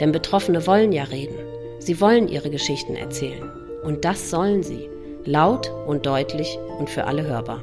[0.00, 1.36] Denn Betroffene wollen ja reden.
[1.78, 3.50] Sie wollen ihre Geschichten erzählen.
[3.82, 4.88] Und das sollen sie.
[5.24, 7.62] Laut und deutlich und für alle hörbar.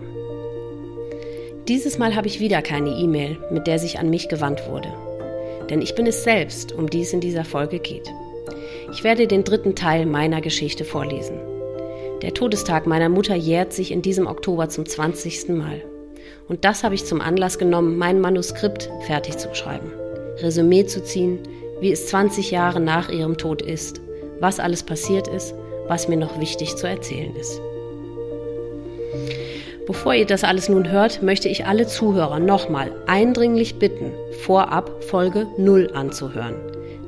[1.67, 4.89] Dieses Mal habe ich wieder keine E-Mail, mit der sich an mich gewandt wurde.
[5.69, 8.11] Denn ich bin es selbst, um die es in dieser Folge geht.
[8.91, 11.39] Ich werde den dritten Teil meiner Geschichte vorlesen.
[12.21, 15.49] Der Todestag meiner Mutter jährt sich in diesem Oktober zum 20.
[15.49, 15.81] Mal.
[16.47, 19.91] Und das habe ich zum Anlass genommen, mein Manuskript fertig zu schreiben,
[20.37, 21.39] Resümee zu ziehen,
[21.83, 23.99] wie es 20 Jahre nach ihrem Tod ist,
[24.39, 25.53] was alles passiert ist,
[25.87, 27.59] was mir noch wichtig zu erzählen ist.
[29.85, 34.13] Bevor ihr das alles nun hört, möchte ich alle Zuhörer nochmal eindringlich bitten,
[34.45, 36.55] vorab Folge 0 anzuhören.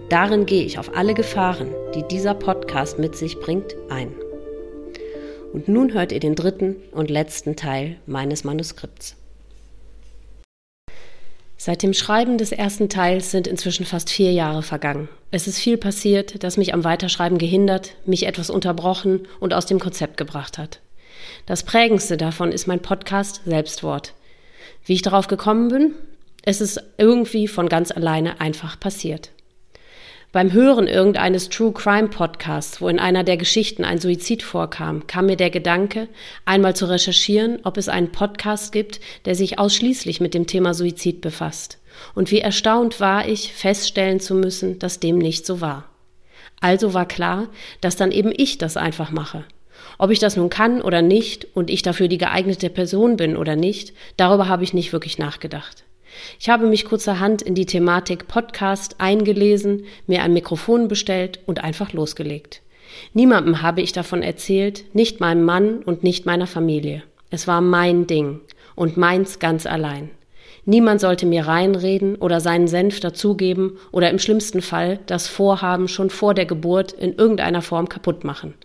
[0.09, 4.13] Darin gehe ich auf alle Gefahren, die dieser Podcast mit sich bringt, ein.
[5.53, 9.15] Und nun hört ihr den dritten und letzten Teil meines Manuskripts.
[11.57, 15.07] Seit dem Schreiben des ersten Teils sind inzwischen fast vier Jahre vergangen.
[15.31, 19.79] Es ist viel passiert, das mich am Weiterschreiben gehindert, mich etwas unterbrochen und aus dem
[19.79, 20.81] Konzept gebracht hat.
[21.45, 24.13] Das prägendste davon ist mein Podcast Selbstwort.
[24.85, 25.93] Wie ich darauf gekommen bin?
[26.43, 29.31] Es ist irgendwie von ganz alleine einfach passiert.
[30.35, 35.27] Beim Hören irgendeines True Crime Podcasts, wo in einer der Geschichten ein Suizid vorkam, kam
[35.27, 36.09] mir der Gedanke,
[36.43, 41.21] einmal zu recherchieren, ob es einen Podcast gibt, der sich ausschließlich mit dem Thema Suizid
[41.21, 41.79] befasst.
[42.15, 45.85] Und wie erstaunt war ich, feststellen zu müssen, dass dem nicht so war.
[46.59, 47.47] Also war klar,
[47.79, 49.45] dass dann eben ich das einfach mache.
[49.97, 53.55] Ob ich das nun kann oder nicht und ich dafür die geeignete Person bin oder
[53.55, 55.84] nicht, darüber habe ich nicht wirklich nachgedacht.
[56.39, 61.93] Ich habe mich kurzerhand in die Thematik Podcast eingelesen, mir ein Mikrofon bestellt und einfach
[61.93, 62.61] losgelegt.
[63.13, 67.03] Niemandem habe ich davon erzählt, nicht meinem Mann und nicht meiner Familie.
[67.29, 68.41] Es war mein Ding
[68.75, 70.09] und meins ganz allein.
[70.65, 76.09] Niemand sollte mir reinreden oder seinen Senf dazugeben oder im schlimmsten Fall das Vorhaben schon
[76.09, 78.55] vor der Geburt in irgendeiner Form kaputt machen.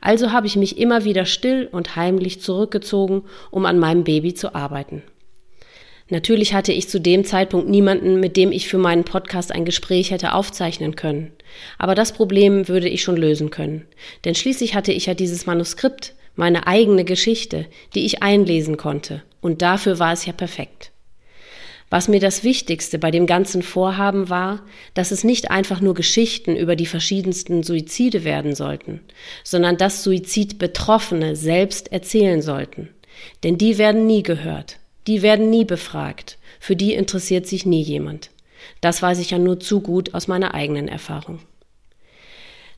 [0.00, 4.54] Also habe ich mich immer wieder still und heimlich zurückgezogen, um an meinem Baby zu
[4.54, 5.02] arbeiten.
[6.10, 10.10] Natürlich hatte ich zu dem Zeitpunkt niemanden, mit dem ich für meinen Podcast ein Gespräch
[10.10, 11.32] hätte aufzeichnen können.
[11.78, 13.86] Aber das Problem würde ich schon lösen können.
[14.24, 19.22] Denn schließlich hatte ich ja dieses Manuskript, meine eigene Geschichte, die ich einlesen konnte.
[19.40, 20.90] Und dafür war es ja perfekt.
[21.90, 24.62] Was mir das Wichtigste bei dem ganzen Vorhaben war,
[24.94, 29.00] dass es nicht einfach nur Geschichten über die verschiedensten Suizide werden sollten,
[29.44, 32.88] sondern dass Suizidbetroffene selbst erzählen sollten.
[33.44, 34.78] Denn die werden nie gehört.
[35.06, 36.38] Die werden nie befragt.
[36.60, 38.30] Für die interessiert sich nie jemand.
[38.80, 41.40] Das weiß ich ja nur zu gut aus meiner eigenen Erfahrung.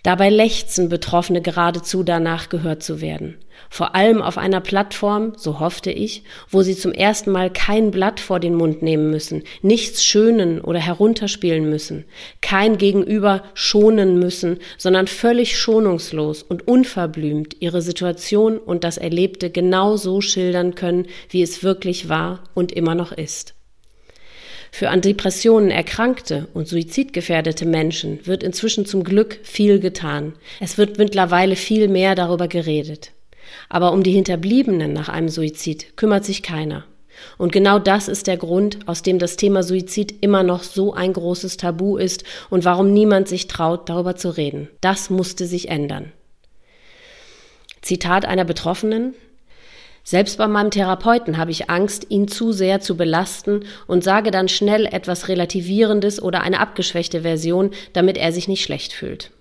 [0.07, 3.39] Dabei lechzen Betroffene geradezu danach gehört zu werden.
[3.69, 8.21] Vor allem auf einer Plattform, so hoffte ich, wo sie zum ersten Mal kein Blatt
[8.21, 12.05] vor den Mund nehmen müssen, nichts schönen oder herunterspielen müssen,
[12.41, 19.97] kein Gegenüber schonen müssen, sondern völlig schonungslos und unverblümt ihre Situation und das Erlebte genau
[19.97, 23.56] so schildern können, wie es wirklich war und immer noch ist.
[24.71, 30.35] Für an Depressionen erkrankte und suizidgefährdete Menschen wird inzwischen zum Glück viel getan.
[30.61, 33.13] Es wird mittlerweile viel mehr darüber geredet.
[33.69, 36.85] Aber um die Hinterbliebenen nach einem Suizid kümmert sich keiner.
[37.39, 41.13] Und genau das ist der Grund, aus dem das Thema Suizid immer noch so ein
[41.13, 44.69] großes Tabu ist und warum niemand sich traut, darüber zu reden.
[44.81, 46.13] Das musste sich ändern.
[47.81, 49.15] Zitat einer Betroffenen
[50.09, 54.47] selbst bei meinem Therapeuten habe ich Angst, ihn zu sehr zu belasten und sage dann
[54.47, 59.33] schnell etwas Relativierendes oder eine abgeschwächte Version, damit er sich nicht schlecht fühlt.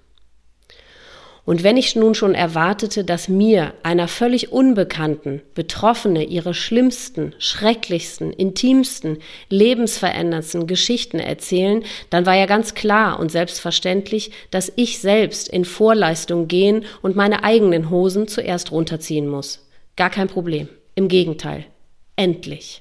[1.46, 8.34] Und wenn ich nun schon erwartete, dass mir, einer völlig Unbekannten, Betroffene ihre schlimmsten, schrecklichsten,
[8.34, 9.20] intimsten,
[9.50, 16.48] lebensveränderndsten Geschichten erzählen, dann war ja ganz klar und selbstverständlich, dass ich selbst in Vorleistung
[16.48, 19.65] gehen und meine eigenen Hosen zuerst runterziehen muss.
[19.95, 20.68] Gar kein Problem.
[20.95, 21.65] Im Gegenteil.
[22.15, 22.80] Endlich.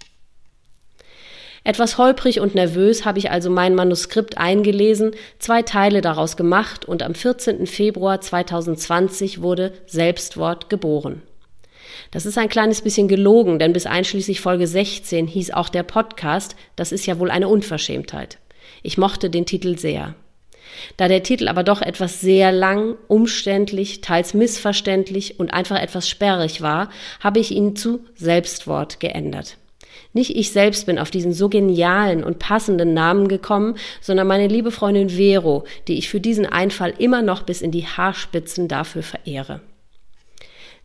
[1.67, 7.03] Etwas holprig und nervös habe ich also mein Manuskript eingelesen, zwei Teile daraus gemacht und
[7.03, 7.67] am 14.
[7.67, 11.23] Februar 2020 wurde Selbstwort geboren.
[12.11, 16.55] Das ist ein kleines bisschen gelogen, denn bis einschließlich Folge 16 hieß auch der Podcast,
[16.77, 18.39] das ist ja wohl eine Unverschämtheit.
[18.83, 20.15] Ich mochte den Titel sehr.
[20.97, 26.61] Da der Titel aber doch etwas sehr lang, umständlich, teils missverständlich und einfach etwas sperrig
[26.61, 26.91] war,
[27.21, 29.57] habe ich ihn zu Selbstwort geändert.
[30.13, 34.71] Nicht ich selbst bin auf diesen so genialen und passenden Namen gekommen, sondern meine liebe
[34.71, 39.61] Freundin Vero, die ich für diesen Einfall immer noch bis in die Haarspitzen dafür verehre.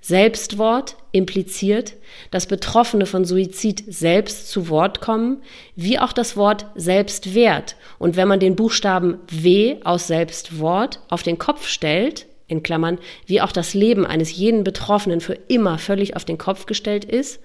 [0.01, 1.94] Selbstwort impliziert,
[2.31, 5.42] dass Betroffene von Suizid selbst zu Wort kommen,
[5.75, 7.75] wie auch das Wort Selbstwert.
[7.98, 12.98] Und wenn man den Buchstaben W aus Selbstwort auf den Kopf stellt, in Klammern,
[13.28, 17.40] wie auch das Leben eines jeden Betroffenen für immer völlig auf den Kopf gestellt ist,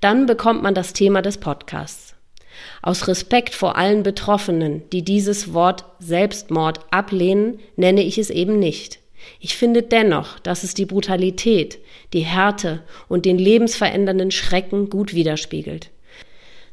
[0.00, 2.14] dann bekommt man das Thema des Podcasts.
[2.82, 8.99] Aus Respekt vor allen Betroffenen, die dieses Wort Selbstmord ablehnen, nenne ich es eben nicht.
[9.38, 11.78] Ich finde dennoch, dass es die Brutalität,
[12.12, 15.90] die Härte und den lebensverändernden Schrecken gut widerspiegelt.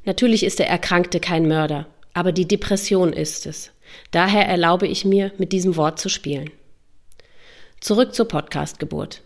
[0.06, 3.72] Natürlich ist der Erkrankte kein Mörder, aber die Depression ist es.
[4.12, 6.50] Daher erlaube ich mir, mit diesem Wort zu spielen.
[7.80, 9.22] Zurück zur Podcastgeburt.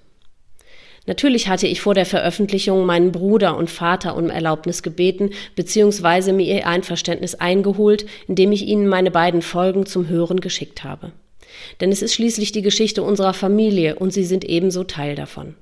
[1.07, 6.45] Natürlich hatte ich vor der Veröffentlichung meinen Bruder und Vater um Erlaubnis gebeten, beziehungsweise mir
[6.45, 11.11] ihr Einverständnis eingeholt, indem ich ihnen meine beiden Folgen zum Hören geschickt habe.
[11.79, 15.55] Denn es ist schließlich die Geschichte unserer Familie und sie sind ebenso Teil davon.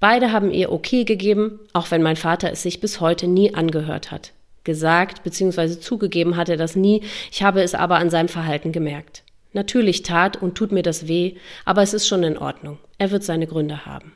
[0.00, 4.10] Beide haben ihr okay gegeben, auch wenn mein Vater es sich bis heute nie angehört
[4.10, 4.32] hat.
[4.64, 5.78] Gesagt bzw.
[5.78, 9.22] zugegeben hat er das nie, ich habe es aber an seinem Verhalten gemerkt.
[9.52, 12.78] Natürlich tat und tut mir das weh, aber es ist schon in Ordnung.
[12.98, 14.12] Er wird seine Gründe haben.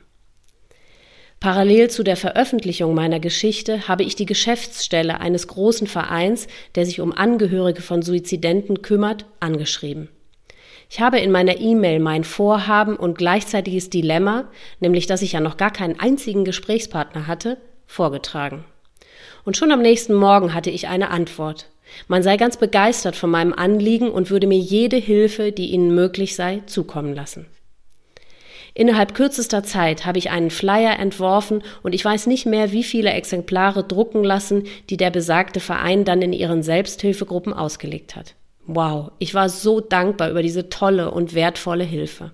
[1.39, 6.99] Parallel zu der Veröffentlichung meiner Geschichte habe ich die Geschäftsstelle eines großen Vereins, der sich
[6.99, 10.09] um Angehörige von Suizidenten kümmert, angeschrieben.
[10.89, 14.45] Ich habe in meiner E-Mail mein Vorhaben und gleichzeitiges Dilemma,
[14.79, 18.63] nämlich dass ich ja noch gar keinen einzigen Gesprächspartner hatte, vorgetragen.
[19.43, 21.69] Und schon am nächsten Morgen hatte ich eine Antwort.
[22.07, 26.35] Man sei ganz begeistert von meinem Anliegen und würde mir jede Hilfe, die ihnen möglich
[26.35, 27.47] sei, zukommen lassen.
[28.73, 33.09] Innerhalb kürzester Zeit habe ich einen Flyer entworfen und ich weiß nicht mehr, wie viele
[33.09, 38.35] Exemplare drucken lassen, die der besagte Verein dann in ihren Selbsthilfegruppen ausgelegt hat.
[38.67, 42.31] Wow, ich war so dankbar über diese tolle und wertvolle Hilfe.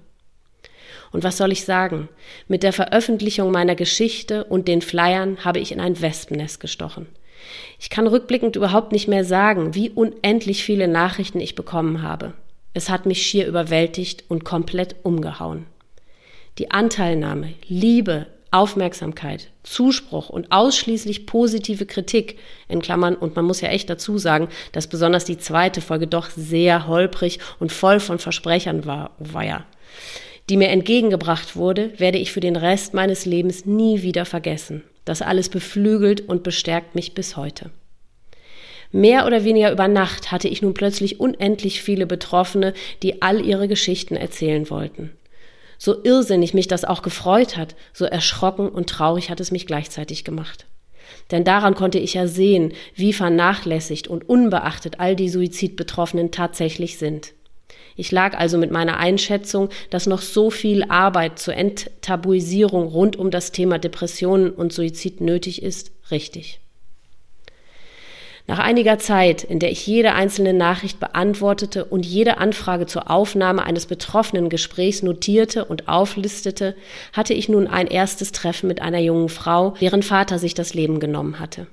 [1.11, 2.09] Und was soll ich sagen?
[2.47, 7.05] Mit der Veröffentlichung meiner Geschichte und den Flyern habe ich in ein Wespennest gestochen.
[7.79, 12.33] Ich kann rückblickend überhaupt nicht mehr sagen, wie unendlich viele Nachrichten ich bekommen habe.
[12.73, 15.67] Es hat mich schier überwältigt und komplett umgehauen.
[16.57, 23.69] Die Anteilnahme, Liebe, Aufmerksamkeit, Zuspruch und ausschließlich positive Kritik, in Klammern, und man muss ja
[23.69, 28.85] echt dazu sagen, dass besonders die zweite Folge doch sehr holprig und voll von Versprechern
[28.85, 29.65] war, war ja,
[30.49, 34.83] die mir entgegengebracht wurde, werde ich für den Rest meines Lebens nie wieder vergessen.
[35.05, 37.71] Das alles beflügelt und bestärkt mich bis heute.
[38.91, 43.67] Mehr oder weniger über Nacht hatte ich nun plötzlich unendlich viele Betroffene, die all ihre
[43.67, 45.11] Geschichten erzählen wollten.
[45.85, 50.23] So irrsinnig mich das auch gefreut hat, so erschrocken und traurig hat es mich gleichzeitig
[50.23, 50.65] gemacht.
[51.29, 57.33] Denn daran konnte ich ja sehen, wie vernachlässigt und unbeachtet all die Suizidbetroffenen tatsächlich sind.
[57.97, 63.29] Ich lag also mit meiner Einschätzung, dass noch so viel Arbeit zur Enttabuisierung rund um
[63.29, 66.61] das Thema Depressionen und Suizid nötig ist, richtig.
[68.45, 73.63] Nach einiger Zeit, in der ich jede einzelne Nachricht beantwortete und jede Anfrage zur Aufnahme
[73.63, 76.75] eines betroffenen Gesprächs notierte und auflistete,
[77.13, 80.99] hatte ich nun ein erstes Treffen mit einer jungen Frau, deren Vater sich das Leben
[80.99, 81.67] genommen hatte.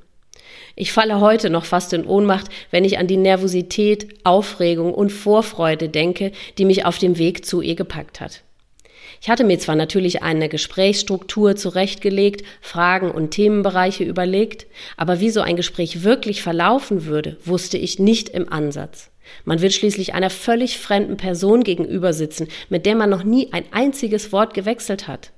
[0.76, 5.88] Ich falle heute noch fast in Ohnmacht, wenn ich an die Nervosität, Aufregung und Vorfreude
[5.88, 8.42] denke, die mich auf dem Weg zu ihr gepackt hat.
[9.22, 15.42] Ich hatte mir zwar natürlich eine Gesprächsstruktur zurechtgelegt, Fragen und Themenbereiche überlegt, aber wie so
[15.42, 19.10] ein Gespräch wirklich verlaufen würde, wusste ich nicht im Ansatz.
[19.44, 23.64] Man wird schließlich einer völlig fremden Person gegenüber sitzen, mit der man noch nie ein
[23.72, 25.32] einziges Wort gewechselt hat.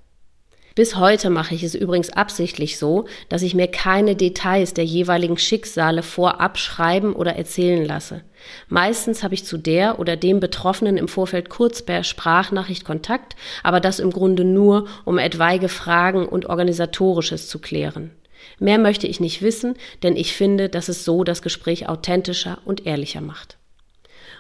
[0.75, 5.37] Bis heute mache ich es übrigens absichtlich so, dass ich mir keine Details der jeweiligen
[5.37, 8.23] Schicksale vorab schreiben oder erzählen lasse.
[8.69, 13.81] Meistens habe ich zu der oder dem Betroffenen im Vorfeld kurz per Sprachnachricht Kontakt, aber
[13.81, 18.11] das im Grunde nur, um etwaige Fragen und organisatorisches zu klären.
[18.59, 22.87] Mehr möchte ich nicht wissen, denn ich finde, dass es so das Gespräch authentischer und
[22.87, 23.59] ehrlicher macht.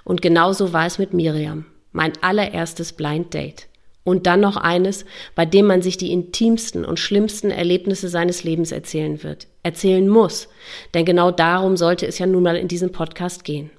[0.04, 3.68] Und genauso war es mit Miriam, mein allererstes Blind Date.
[4.04, 5.04] Und dann noch eines,
[5.34, 10.48] bei dem man sich die intimsten und schlimmsten Erlebnisse seines Lebens erzählen wird, erzählen muss.
[10.94, 13.70] Denn genau darum sollte es ja nun mal in diesem Podcast gehen.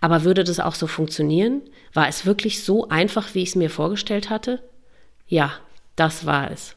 [0.00, 1.62] Aber würde das auch so funktionieren?
[1.94, 4.60] War es wirklich so einfach, wie ich es mir vorgestellt hatte?
[5.26, 5.52] Ja,
[5.96, 6.76] das war es.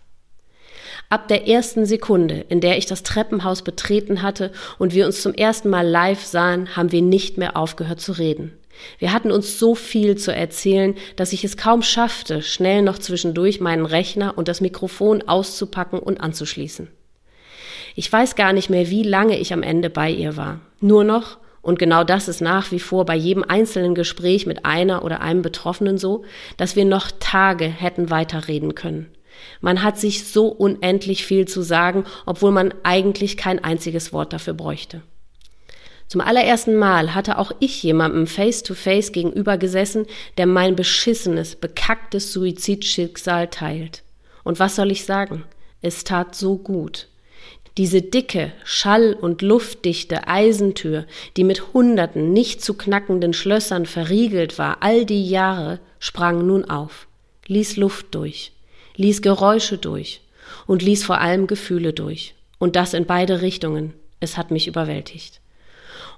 [1.10, 5.34] Ab der ersten Sekunde, in der ich das Treppenhaus betreten hatte und wir uns zum
[5.34, 8.59] ersten Mal live sahen, haben wir nicht mehr aufgehört zu reden.
[8.98, 13.60] Wir hatten uns so viel zu erzählen, dass ich es kaum schaffte, schnell noch zwischendurch
[13.60, 16.90] meinen Rechner und das Mikrofon auszupacken und anzuschließen.
[17.96, 20.62] Ich weiß gar nicht mehr, wie lange ich am Ende bei ihr war.
[20.80, 25.04] Nur noch, und genau das ist nach wie vor bei jedem einzelnen Gespräch mit einer
[25.04, 26.24] oder einem Betroffenen so,
[26.58, 29.08] dass wir noch Tage hätten weiterreden können.
[29.62, 34.54] Man hat sich so unendlich viel zu sagen, obwohl man eigentlich kein einziges Wort dafür
[34.54, 35.02] bräuchte.
[36.10, 40.08] Zum allerersten Mal hatte auch ich jemandem face-to-face gegenüber gesessen,
[40.40, 44.02] der mein beschissenes, bekacktes Suizidschicksal teilt.
[44.44, 45.46] Und was soll ich sagen?
[45.84, 47.08] Es tat so gut.
[47.78, 51.06] Diese dicke, schall- und luftdichte Eisentür,
[51.38, 57.08] die mit hunderten nicht zu knackenden Schlössern verriegelt war, all die Jahre, sprang nun auf,
[57.46, 58.52] ließ Luft durch,
[58.96, 60.22] ließ Geräusche durch
[60.66, 62.34] und ließ vor allem Gefühle durch.
[62.58, 63.94] Und das in beide Richtungen.
[64.20, 65.39] Es hat mich überwältigt.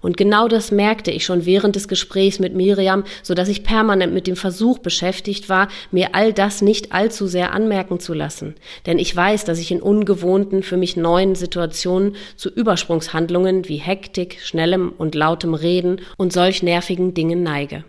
[0.01, 4.13] Und genau das merkte ich schon während des Gesprächs mit Miriam, so dass ich permanent
[4.13, 8.55] mit dem Versuch beschäftigt war, mir all das nicht allzu sehr anmerken zu lassen.
[8.85, 14.39] Denn ich weiß, dass ich in ungewohnten, für mich neuen Situationen zu Übersprungshandlungen wie Hektik,
[14.41, 17.83] schnellem und lautem Reden und solch nervigen Dingen neige.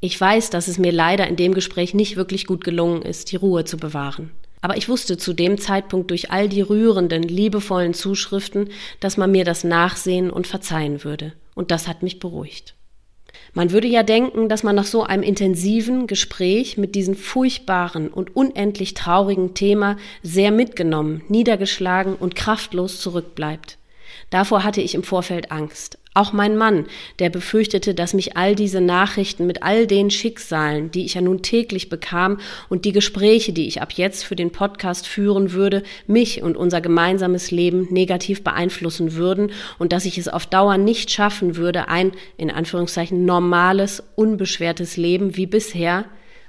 [0.00, 3.36] Ich weiß, dass es mir leider in dem Gespräch nicht wirklich gut gelungen ist, die
[3.36, 4.32] Ruhe zu bewahren.
[4.60, 9.44] Aber ich wusste zu dem Zeitpunkt durch all die rührenden, liebevollen Zuschriften, dass man mir
[9.44, 11.34] das nachsehen und verzeihen würde.
[11.54, 12.74] Und das hat mich beruhigt.
[13.54, 18.34] Man würde ja denken, dass man nach so einem intensiven Gespräch mit diesem furchtbaren und
[18.36, 23.78] unendlich traurigen Thema sehr mitgenommen, niedergeschlagen und kraftlos zurückbleibt.
[24.30, 25.98] Davor hatte ich im Vorfeld Angst.
[26.14, 26.84] Auch mein Mann,
[27.20, 31.40] der befürchtete, dass mich all diese Nachrichten mit all den Schicksalen, die ich ja nun
[31.40, 32.38] täglich bekam
[32.68, 36.82] und die Gespräche, die ich ab jetzt für den Podcast führen würde, mich und unser
[36.82, 42.12] gemeinsames Leben negativ beeinflussen würden und dass ich es auf Dauer nicht schaffen würde, ein,
[42.36, 46.04] in Anführungszeichen, normales, unbeschwertes Leben wie bisher,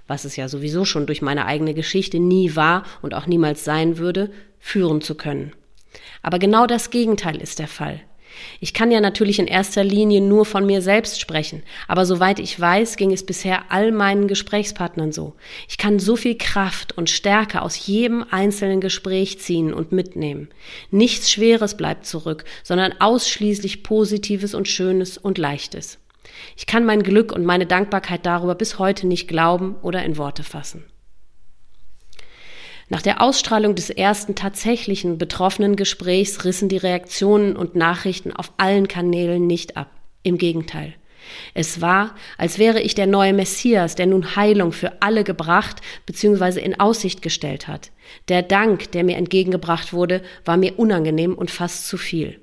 [0.08, 3.98] was es ja sowieso schon durch meine eigene Geschichte nie war und auch niemals sein
[3.98, 4.29] würde,
[4.60, 5.53] führen zu können.
[6.22, 8.01] Aber genau das Gegenteil ist der Fall.
[8.60, 12.60] Ich kann ja natürlich in erster Linie nur von mir selbst sprechen, aber soweit ich
[12.60, 15.36] weiß, ging es bisher all meinen Gesprächspartnern so.
[15.68, 20.50] Ich kann so viel Kraft und Stärke aus jedem einzelnen Gespräch ziehen und mitnehmen.
[20.92, 26.00] Nichts Schweres bleibt zurück, sondern ausschließlich Positives und Schönes und Leichtes.
[26.56, 30.44] Ich kann mein Glück und meine Dankbarkeit darüber bis heute nicht glauben oder in Worte
[30.44, 30.86] fassen.
[32.90, 38.88] Nach der Ausstrahlung des ersten tatsächlichen betroffenen Gesprächs rissen die Reaktionen und Nachrichten auf allen
[38.88, 39.90] Kanälen nicht ab.
[40.24, 40.94] Im Gegenteil.
[41.54, 46.60] Es war, als wäre ich der neue Messias, der nun Heilung für alle gebracht bzw.
[46.60, 47.92] in Aussicht gestellt hat.
[48.28, 52.40] Der Dank, der mir entgegengebracht wurde, war mir unangenehm und fast zu viel.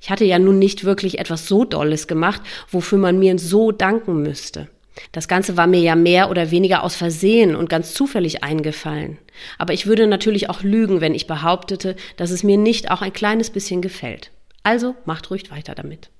[0.00, 4.22] Ich hatte ja nun nicht wirklich etwas so Dolles gemacht, wofür man mir so danken
[4.22, 4.68] müsste.
[5.12, 9.18] Das Ganze war mir ja mehr oder weniger aus Versehen und ganz zufällig eingefallen.
[9.58, 13.12] Aber ich würde natürlich auch lügen, wenn ich behauptete, dass es mir nicht auch ein
[13.12, 14.30] kleines bisschen gefällt.
[14.62, 16.10] Also macht ruhig weiter damit.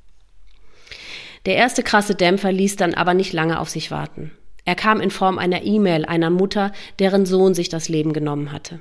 [1.47, 4.33] Der erste krasse Dämpfer ließ dann aber nicht lange auf sich warten.
[4.65, 8.81] Er kam in Form einer E-Mail einer Mutter, deren Sohn sich das Leben genommen hatte.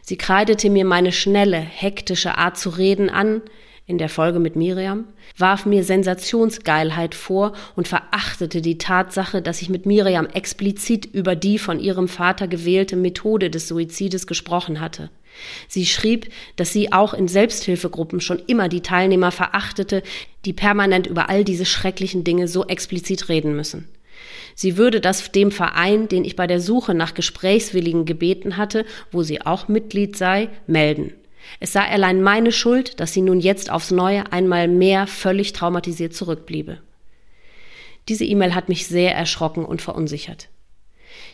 [0.00, 3.42] Sie kreidete mir meine schnelle, hektische Art zu reden an,
[3.86, 9.68] in der Folge mit Miriam, warf mir Sensationsgeilheit vor und verachtete die Tatsache, dass ich
[9.68, 15.10] mit Miriam explizit über die von ihrem Vater gewählte Methode des Suizides gesprochen hatte.
[15.68, 20.02] Sie schrieb, dass sie auch in Selbsthilfegruppen schon immer die Teilnehmer verachtete,
[20.44, 23.88] die permanent über all diese schrecklichen Dinge so explizit reden müssen.
[24.54, 29.22] Sie würde das dem Verein, den ich bei der Suche nach Gesprächswilligen gebeten hatte, wo
[29.22, 31.14] sie auch Mitglied sei, melden.
[31.60, 36.14] Es sei allein meine Schuld, dass sie nun jetzt aufs Neue einmal mehr völlig traumatisiert
[36.14, 36.80] zurückbliebe.
[38.08, 40.48] Diese E-Mail hat mich sehr erschrocken und verunsichert.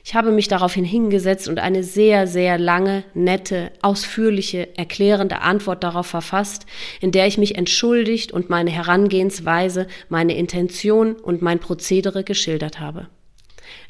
[0.04, 6.06] Ich habe mich daraufhin hingesetzt und eine sehr, sehr lange, nette, ausführliche, erklärende Antwort darauf
[6.06, 6.66] verfasst,
[7.00, 13.08] in der ich mich entschuldigt und meine Herangehensweise, meine Intention und mein Prozedere geschildert habe.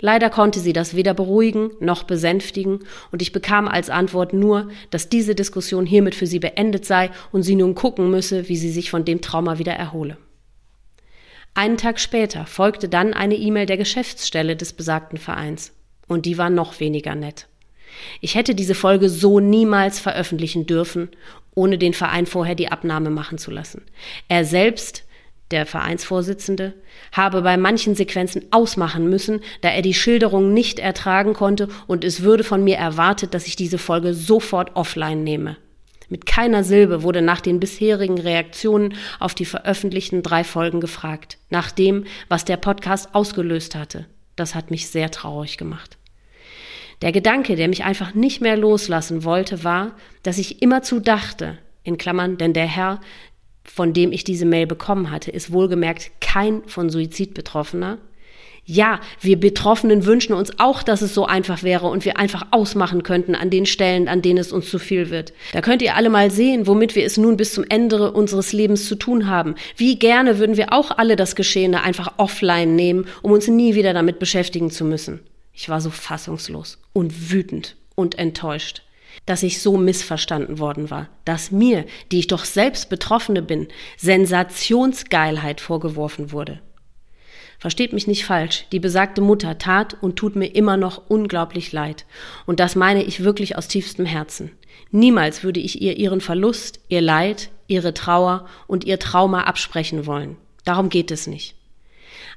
[0.00, 5.09] Leider konnte sie das weder beruhigen noch besänftigen, und ich bekam als Antwort nur, dass
[5.09, 8.90] diese Diskussion hiermit für sie beendet sei und sie nun gucken müsse, wie sie sich
[8.90, 10.17] von dem Trauma wieder erhole.
[11.55, 15.73] Einen Tag später folgte dann eine E-Mail der Geschäftsstelle des besagten Vereins,
[16.07, 17.49] und die war noch weniger nett.
[18.21, 21.09] Ich hätte diese Folge so niemals veröffentlichen dürfen,
[21.55, 23.83] ohne den Verein vorher die Abnahme machen zu lassen.
[24.28, 25.05] Er selbst
[25.50, 26.75] der Vereinsvorsitzende,
[27.12, 32.23] habe bei manchen Sequenzen ausmachen müssen, da er die Schilderung nicht ertragen konnte und es
[32.23, 35.57] würde von mir erwartet, dass ich diese Folge sofort offline nehme.
[36.11, 41.71] Mit keiner Silbe wurde nach den bisherigen Reaktionen auf die veröffentlichten drei Folgen gefragt, nach
[41.71, 44.07] dem, was der Podcast ausgelöst hatte.
[44.35, 45.99] Das hat mich sehr traurig gemacht.
[47.02, 51.97] Der Gedanke, der mich einfach nicht mehr loslassen wollte, war, dass ich immerzu dachte, in
[51.97, 53.00] Klammern, denn der Herr,
[53.69, 57.99] von dem ich diese Mail bekommen hatte, ist wohlgemerkt kein von Suizid Betroffener.
[58.71, 63.03] Ja, wir Betroffenen wünschen uns auch, dass es so einfach wäre und wir einfach ausmachen
[63.03, 65.33] könnten an den Stellen, an denen es uns zu viel wird.
[65.53, 68.87] Da könnt ihr alle mal sehen, womit wir es nun bis zum Ende unseres Lebens
[68.87, 69.55] zu tun haben.
[69.79, 73.95] Wie gerne würden wir auch alle das Geschehene einfach offline nehmen, um uns nie wieder
[73.95, 75.21] damit beschäftigen zu müssen.
[75.55, 78.83] Ich war so fassungslos und wütend und enttäuscht,
[79.28, 83.68] dass ich so missverstanden worden war, dass mir, die ich doch selbst Betroffene bin,
[83.99, 86.61] Sensationsgeilheit vorgeworfen wurde.
[87.58, 92.06] Versteht mich nicht falsch, die besagte Mutter tat und tut mir immer noch unglaublich leid.
[92.47, 94.52] Und das meine ich wirklich aus tiefstem Herzen.
[94.92, 100.37] Niemals würde ich ihr ihren Verlust, ihr Leid, ihre Trauer und ihr Trauma absprechen wollen.
[100.64, 101.58] Darum geht es nicht.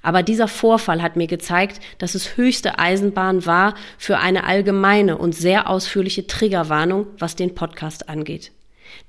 [0.01, 5.35] Aber dieser Vorfall hat mir gezeigt, dass es höchste Eisenbahn war für eine allgemeine und
[5.35, 8.51] sehr ausführliche Triggerwarnung, was den Podcast angeht.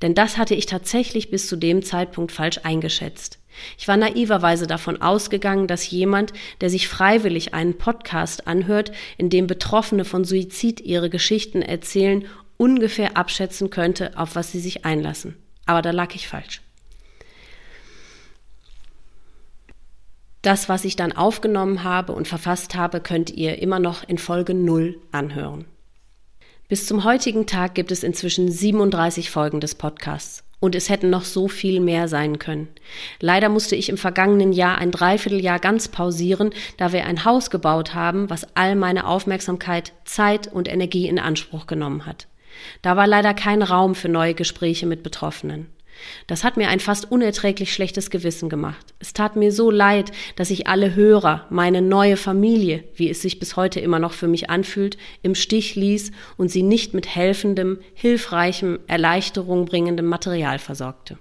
[0.01, 3.39] Denn das hatte ich tatsächlich bis zu dem Zeitpunkt falsch eingeschätzt.
[3.79, 9.47] Ich war naiverweise davon ausgegangen, dass jemand, der sich freiwillig einen Podcast anhört, in dem
[9.47, 15.37] Betroffene von Suizid ihre Geschichten erzählen, ungefähr abschätzen könnte, auf was sie sich einlassen.
[15.67, 16.61] Aber da lag ich falsch.
[20.43, 24.55] Das, was ich dann aufgenommen habe und verfasst habe, könnt ihr immer noch in Folge
[24.55, 25.67] 0 anhören.
[26.69, 30.43] Bis zum heutigen Tag gibt es inzwischen 37 Folgen des Podcasts.
[30.59, 32.69] Und es hätten noch so viel mehr sein können.
[33.19, 37.95] Leider musste ich im vergangenen Jahr ein Dreivierteljahr ganz pausieren, da wir ein Haus gebaut
[37.95, 42.29] haben, was all meine Aufmerksamkeit, Zeit und Energie in Anspruch genommen hat.
[42.81, 45.67] Da war leider kein Raum für neue Gespräche mit Betroffenen.
[46.27, 48.95] Das hat mir ein fast unerträglich schlechtes Gewissen gemacht.
[48.99, 53.39] Es tat mir so leid, dass ich alle Hörer, meine neue Familie, wie es sich
[53.39, 57.79] bis heute immer noch für mich anfühlt, im Stich ließ und sie nicht mit helfendem,
[57.95, 61.19] hilfreichem, Erleichterung bringendem Material versorgte.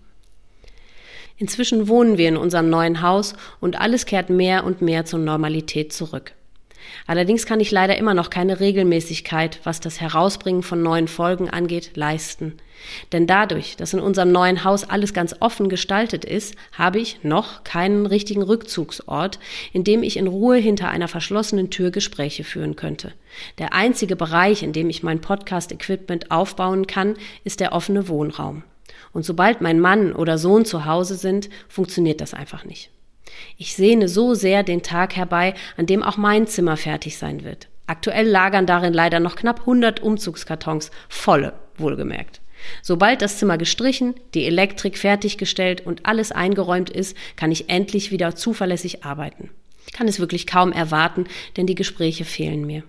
[1.38, 5.92] Inzwischen wohnen wir in unserem neuen Haus und alles kehrt mehr und mehr zur Normalität
[5.92, 6.34] zurück.
[7.08, 11.92] Allerdings kann ich leider immer noch keine Regelmäßigkeit, was das Herausbringen von neuen Folgen angeht,
[11.96, 12.58] leisten.
[13.12, 17.64] Denn dadurch, dass in unserem neuen Haus alles ganz offen gestaltet ist, habe ich noch
[17.64, 19.40] keinen richtigen Rückzugsort,
[19.74, 23.14] in dem ich in Ruhe hinter einer verschlossenen Tür Gespräche führen könnte.
[23.58, 28.64] Der einzige Bereich, in dem ich mein Podcast-Equipment aufbauen kann, ist der offene Wohnraum.
[29.14, 32.90] Und sobald mein Mann oder Sohn zu Hause sind, funktioniert das einfach nicht.
[33.58, 37.68] Ich sehne so sehr den Tag herbei, an dem auch mein Zimmer fertig sein wird.
[37.88, 42.41] Aktuell lagern darin leider noch knapp 100 Umzugskartons, volle, wohlgemerkt.
[42.82, 48.36] Sobald das Zimmer gestrichen, die Elektrik fertiggestellt und alles eingeräumt ist, kann ich endlich wieder
[48.36, 49.50] zuverlässig arbeiten.
[49.88, 51.26] Ich kann es wirklich kaum erwarten,
[51.58, 52.84] denn die Gespräche fehlen mir.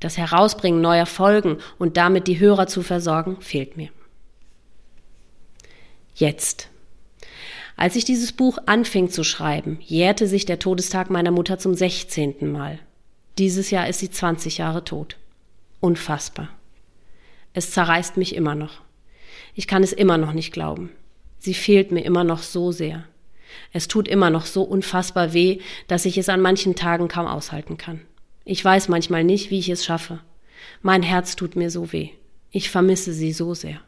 [0.00, 3.88] Das Herausbringen neuer Folgen und damit die Hörer zu versorgen, fehlt mir.
[6.14, 6.68] Jetzt.
[7.76, 12.50] Als ich dieses Buch anfing zu schreiben, jährte sich der Todestag meiner Mutter zum 16.
[12.50, 12.78] Mal.
[13.38, 15.16] Dieses Jahr ist sie 20 Jahre tot.
[15.80, 16.48] Unfassbar.
[17.56, 18.82] Es zerreißt mich immer noch.
[19.54, 20.90] Ich kann es immer noch nicht glauben.
[21.38, 23.04] Sie fehlt mir immer noch so sehr.
[23.72, 27.78] Es tut immer noch so unfassbar weh, dass ich es an manchen Tagen kaum aushalten
[27.78, 28.02] kann.
[28.44, 30.20] Ich weiß manchmal nicht, wie ich es schaffe.
[30.82, 32.10] Mein Herz tut mir so weh.
[32.50, 33.80] Ich vermisse sie so sehr.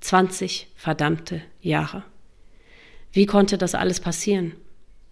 [0.00, 2.04] 20 verdammte Jahre.
[3.12, 4.54] Wie konnte das alles passieren?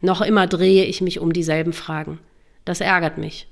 [0.01, 2.21] Noch immer drehe ich mich um dieselben Fragen.
[2.65, 3.49] Das ärgert mich.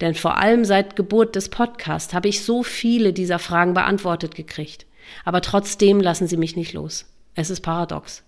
[0.00, 4.86] Denn vor allem seit Geburt des Podcasts habe ich so viele dieser Fragen beantwortet gekriegt.
[5.24, 7.06] Aber trotzdem lassen sie mich nicht los.
[7.34, 8.24] Es ist paradox.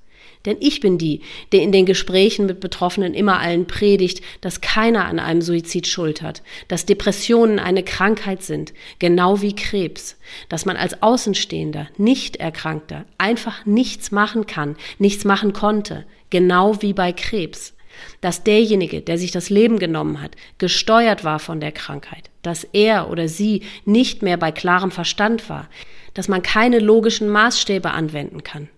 [0.46, 1.20] Denn ich bin die,
[1.52, 6.22] der in den Gesprächen mit Betroffenen immer allen predigt, dass keiner an einem Suizid schuld
[6.22, 10.16] hat, dass Depressionen eine Krankheit sind, genau wie Krebs,
[10.48, 16.94] dass man als Außenstehender, nicht Erkrankter, einfach nichts machen kann, nichts machen konnte, genau wie
[16.94, 17.74] bei Krebs,
[18.20, 23.10] dass derjenige, der sich das Leben genommen hat, gesteuert war von der Krankheit, dass er
[23.10, 25.68] oder sie nicht mehr bei klarem Verstand war,
[26.14, 28.68] dass man keine logischen Maßstäbe anwenden kann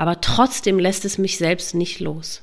[0.00, 2.42] aber trotzdem lässt es mich selbst nicht los.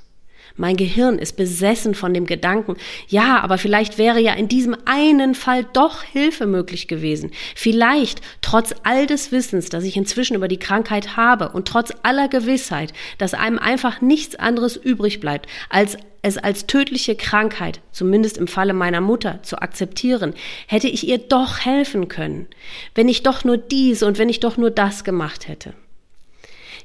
[0.57, 2.75] Mein Gehirn ist besessen von dem Gedanken,
[3.07, 7.31] ja, aber vielleicht wäre ja in diesem einen Fall doch Hilfe möglich gewesen.
[7.55, 12.27] Vielleicht, trotz all des Wissens, das ich inzwischen über die Krankheit habe und trotz aller
[12.27, 18.47] Gewissheit, dass einem einfach nichts anderes übrig bleibt, als es als tödliche Krankheit, zumindest im
[18.47, 20.33] Falle meiner Mutter, zu akzeptieren,
[20.65, 22.47] hätte ich ihr doch helfen können,
[22.95, 25.73] wenn ich doch nur dies und wenn ich doch nur das gemacht hätte.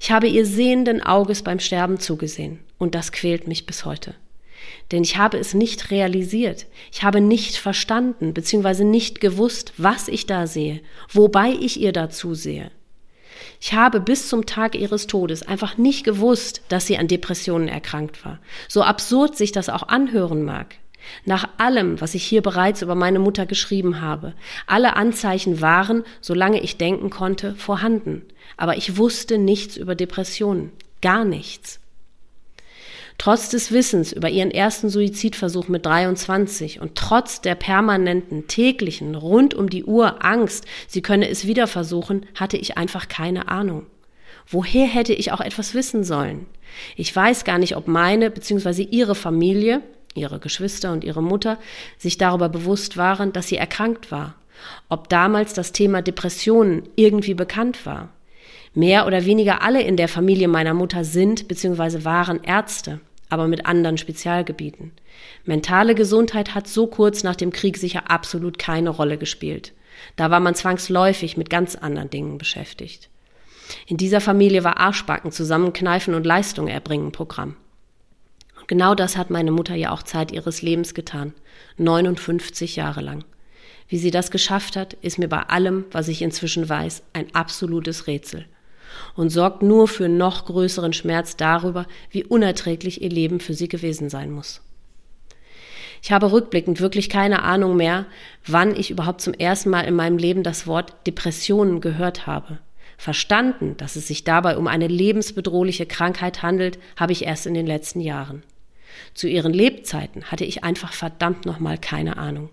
[0.01, 4.17] Ich habe ihr sehenden Auges beim Sterben zugesehen, und das quält mich bis heute.
[4.91, 8.83] Denn ich habe es nicht realisiert, ich habe nicht verstanden bzw.
[8.83, 12.73] nicht gewusst, was ich da sehe, wobei ich ihr da zusehe.
[13.61, 18.25] Ich habe bis zum Tag ihres Todes einfach nicht gewusst, dass sie an Depressionen erkrankt
[18.25, 18.41] war.
[18.67, 20.75] So absurd sich das auch anhören mag.
[21.25, 24.35] Nach allem, was ich hier bereits über meine Mutter geschrieben habe,
[24.67, 28.23] alle Anzeichen waren, solange ich denken konnte, vorhanden.
[28.57, 30.73] Aber ich wusste nichts über Depressionen.
[31.01, 31.82] Gar nichts.
[33.19, 39.55] Trotz des Wissens über ihren ersten Suizidversuch mit 23 und trotz der permanenten, täglichen, rund
[39.55, 43.87] um die Uhr Angst, sie könne es wieder versuchen, hatte ich einfach keine Ahnung.
[44.49, 46.47] Woher hätte ich auch etwas wissen sollen?
[46.97, 48.83] Ich weiß gar nicht, ob meine bzw.
[48.83, 49.83] ihre Familie,
[50.15, 51.59] ihre Geschwister und ihre Mutter
[51.99, 54.35] sich darüber bewusst waren, dass sie erkrankt war.
[54.89, 58.11] Ob damals das Thema Depressionen irgendwie bekannt war.
[58.75, 62.05] Mehr oder weniger alle in der Familie meiner Mutter sind bzw.
[62.05, 63.01] waren Ärzte
[63.33, 64.93] aber mit anderen Spezialgebieten.
[65.47, 69.73] Mentale Gesundheit hat so kurz nach dem Krieg sicher absolut keine Rolle gespielt.
[70.17, 73.09] Da war man zwangsläufig mit ganz anderen Dingen beschäftigt.
[73.87, 77.57] In dieser Familie war Arschbacken, Zusammenkneifen und Leistung erbringen Programm.
[78.61, 81.33] Und genau das hat meine Mutter ja auch Zeit ihres Lebens getan.
[81.79, 83.25] 59 Jahre lang.
[83.89, 88.07] Wie sie das geschafft hat, ist mir bei allem, was ich inzwischen weiß, ein absolutes
[88.07, 88.45] Rätsel
[89.17, 94.09] und sorgt nur für noch größeren Schmerz darüber, wie unerträglich ihr Leben für sie gewesen
[94.09, 94.61] sein muss.
[96.03, 98.07] Ich habe rückblickend wirklich keine Ahnung mehr,
[98.45, 102.59] wann ich überhaupt zum ersten Mal in meinem Leben das Wort Depressionen gehört habe.
[102.99, 107.67] Verstanden, dass es sich dabei um eine lebensbedrohliche Krankheit handelt, habe ich erst in den
[107.67, 108.43] letzten Jahren.
[109.15, 112.51] Zu ihren Lebzeiten hatte ich einfach verdammt nochmal keine Ahnung.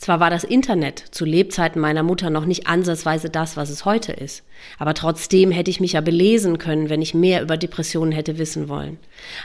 [0.00, 4.12] Zwar war das Internet zu Lebzeiten meiner Mutter noch nicht ansatzweise das, was es heute
[4.12, 4.42] ist,
[4.78, 8.70] aber trotzdem hätte ich mich ja belesen können, wenn ich mehr über Depressionen hätte wissen
[8.70, 8.96] wollen.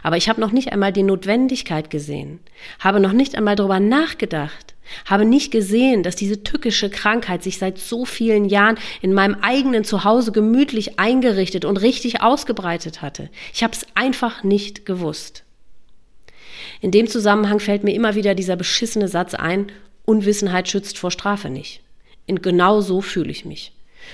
[0.02, 2.40] Aber ich habe noch nicht einmal die Notwendigkeit gesehen,
[2.80, 7.78] habe noch nicht einmal darüber nachgedacht, habe nicht gesehen, dass diese tückische Krankheit sich seit
[7.78, 13.30] so vielen Jahren in meinem eigenen Zuhause gemütlich eingerichtet und richtig ausgebreitet hatte.
[13.54, 15.44] Ich habe es einfach nicht gewusst.
[16.80, 19.72] In dem Zusammenhang fällt mir immer wieder dieser beschissene Satz ein,
[20.06, 21.82] Unwissenheit schützt vor Strafe nicht.
[22.28, 23.72] Und genau so fühle ich mich.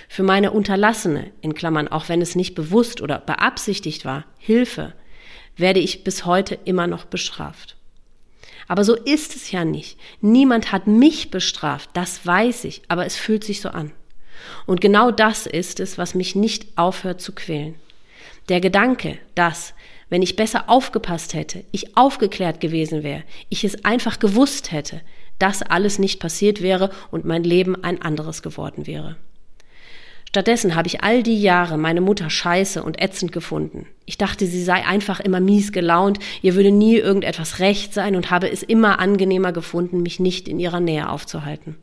[0.08, 4.93] Für meine unterlassene, in Klammern, auch wenn es nicht bewusst oder beabsichtigt war, Hilfe,
[5.58, 7.75] werde ich bis heute immer noch bestraft.
[8.67, 9.97] Aber so ist es ja nicht.
[10.21, 13.91] Niemand hat mich bestraft, das weiß ich, aber es fühlt sich so an.
[14.65, 17.75] Und genau das ist es, was mich nicht aufhört zu quälen.
[18.49, 19.73] Der Gedanke, dass,
[20.10, 25.01] wenn ich besser aufgepasst hätte, ich aufgeklärt gewesen wäre, ich es einfach gewusst hätte,
[25.41, 29.17] das alles nicht passiert wäre und mein Leben ein anderes geworden wäre.
[30.32, 33.86] Stattdessen habe ich all die Jahre meine Mutter scheiße und ätzend gefunden.
[34.06, 38.32] Ich dachte, sie sei einfach immer mies gelaunt, ihr würde nie irgendetwas recht sein und
[38.32, 41.75] habe es immer angenehmer gefunden, mich nicht in ihrer Nähe aufzuhalten.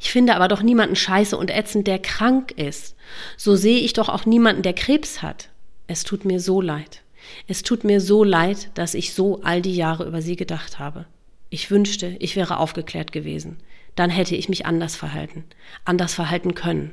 [0.00, 2.96] Ich finde aber doch niemanden scheiße und ätzend, der krank ist.
[3.36, 5.50] So sehe ich doch auch niemanden, der Krebs hat.
[5.86, 7.02] Es tut mir so leid.
[7.46, 11.06] Es tut mir so leid, dass ich so all die Jahre über sie gedacht habe.
[11.56, 13.56] Ich wünschte, ich wäre aufgeklärt gewesen.
[13.94, 15.44] Dann hätte ich mich anders verhalten,
[15.86, 16.92] anders verhalten können.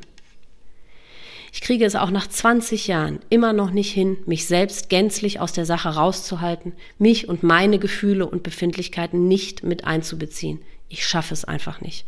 [1.51, 5.51] Ich kriege es auch nach 20 Jahren immer noch nicht hin, mich selbst gänzlich aus
[5.51, 10.61] der Sache rauszuhalten, mich und meine Gefühle und Befindlichkeiten nicht mit einzubeziehen.
[10.87, 12.05] Ich schaffe es einfach nicht.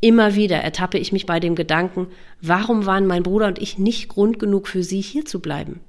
[0.00, 2.06] Immer wieder ertappe ich mich bei dem Gedanken,
[2.40, 5.80] warum waren mein Bruder und ich nicht Grund genug für sie hier zu bleiben?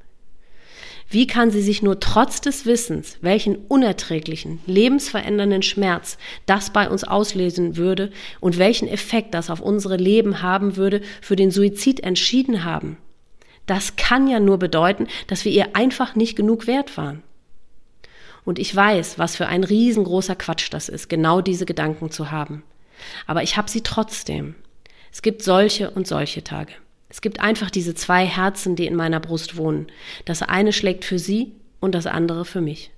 [1.10, 7.04] Wie kann sie sich nur trotz des Wissens, welchen unerträglichen, lebensverändernden Schmerz das bei uns
[7.04, 12.64] auslösen würde und welchen Effekt das auf unsere Leben haben würde, für den Suizid entschieden
[12.64, 12.98] haben?
[13.66, 17.24] Das kann ja nur bedeuten, dass wir ihr einfach nicht genug wert waren.
[18.46, 22.64] Und ich weiß, was für ein riesengroßer Quatsch das ist, genau diese Gedanken zu haben.
[23.26, 24.56] Aber ich habe sie trotzdem.
[25.12, 26.74] Es gibt solche und solche Tage.
[27.14, 29.86] Es gibt einfach diese zwei Herzen, die in meiner Brust wohnen.
[30.26, 32.90] Das eine schlägt für sie und das andere für mich.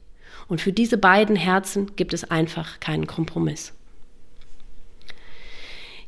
[0.47, 3.73] Und für diese beiden Herzen gibt es einfach keinen Kompromiss.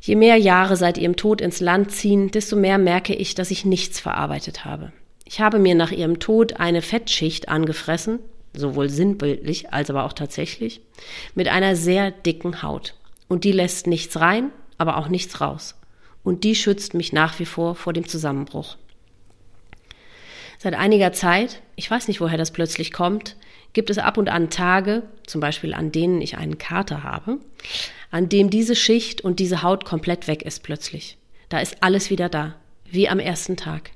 [0.00, 3.66] Je mehr Jahre seit ihrem Tod ins Land ziehen, desto mehr merke ich, dass ich
[3.66, 4.90] nichts verarbeitet habe.
[5.26, 8.20] Ich habe mir nach ihrem Tod eine Fettschicht angefressen,
[8.54, 10.80] sowohl sinnbildlich als aber auch tatsächlich,
[11.34, 12.94] mit einer sehr dicken Haut.
[13.28, 15.77] Und die lässt nichts rein, aber auch nichts raus.
[16.22, 18.76] Und die schützt mich nach wie vor vor dem Zusammenbruch.
[20.58, 23.36] Seit einiger Zeit, ich weiß nicht, woher das plötzlich kommt,
[23.72, 27.38] gibt es ab und an Tage, zum Beispiel an denen ich einen Kater habe,
[28.10, 31.16] an dem diese Schicht und diese Haut komplett weg ist plötzlich.
[31.48, 33.90] Da ist alles wieder da, wie am ersten Tag.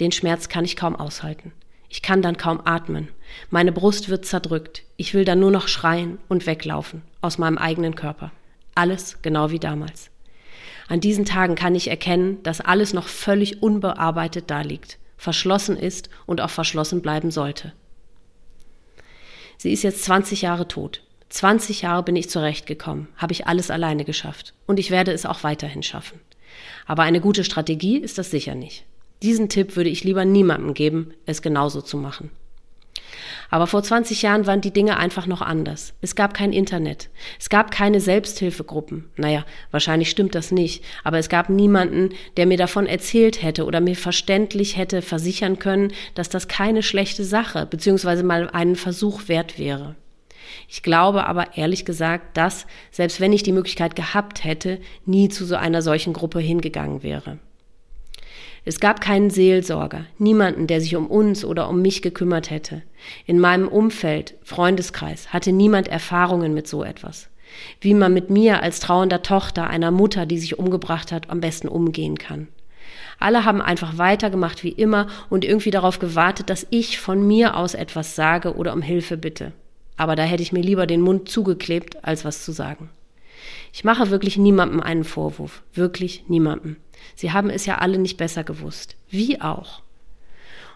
[0.00, 1.52] Den Schmerz kann ich kaum aushalten.
[1.88, 3.08] Ich kann dann kaum atmen.
[3.50, 4.84] Meine Brust wird zerdrückt.
[4.96, 8.32] Ich will dann nur noch schreien und weglaufen aus meinem eigenen Körper.
[8.74, 10.10] Alles genau wie damals.
[10.88, 16.40] An diesen Tagen kann ich erkennen, dass alles noch völlig unbearbeitet daliegt, verschlossen ist und
[16.40, 17.72] auch verschlossen bleiben sollte.
[19.58, 21.02] Sie ist jetzt 20 Jahre tot.
[21.28, 25.42] 20 Jahre bin ich zurechtgekommen, habe ich alles alleine geschafft und ich werde es auch
[25.42, 26.20] weiterhin schaffen.
[26.86, 28.84] Aber eine gute Strategie ist das sicher nicht.
[29.22, 32.30] Diesen Tipp würde ich lieber niemandem geben, es genauso zu machen.
[33.50, 35.94] Aber vor 20 Jahren waren die Dinge einfach noch anders.
[36.00, 37.10] Es gab kein Internet.
[37.38, 39.10] Es gab keine Selbsthilfegruppen.
[39.16, 40.84] Naja, wahrscheinlich stimmt das nicht.
[41.04, 45.92] Aber es gab niemanden, der mir davon erzählt hätte oder mir verständlich hätte versichern können,
[46.14, 48.22] dass das keine schlechte Sache bzw.
[48.22, 49.94] mal einen Versuch wert wäre.
[50.68, 55.44] Ich glaube aber ehrlich gesagt, dass, selbst wenn ich die Möglichkeit gehabt hätte, nie zu
[55.44, 57.38] so einer solchen Gruppe hingegangen wäre.
[58.68, 62.82] Es gab keinen Seelsorger, niemanden, der sich um uns oder um mich gekümmert hätte.
[63.24, 67.28] In meinem Umfeld, Freundeskreis, hatte niemand Erfahrungen mit so etwas.
[67.80, 71.68] Wie man mit mir als trauender Tochter einer Mutter, die sich umgebracht hat, am besten
[71.68, 72.48] umgehen kann.
[73.20, 77.74] Alle haben einfach weitergemacht wie immer und irgendwie darauf gewartet, dass ich von mir aus
[77.74, 79.52] etwas sage oder um Hilfe bitte.
[79.96, 82.90] Aber da hätte ich mir lieber den Mund zugeklebt, als was zu sagen.
[83.72, 85.62] Ich mache wirklich niemandem einen Vorwurf.
[85.74, 86.76] Wirklich niemandem.
[87.14, 88.96] Sie haben es ja alle nicht besser gewusst.
[89.08, 89.82] Wie auch.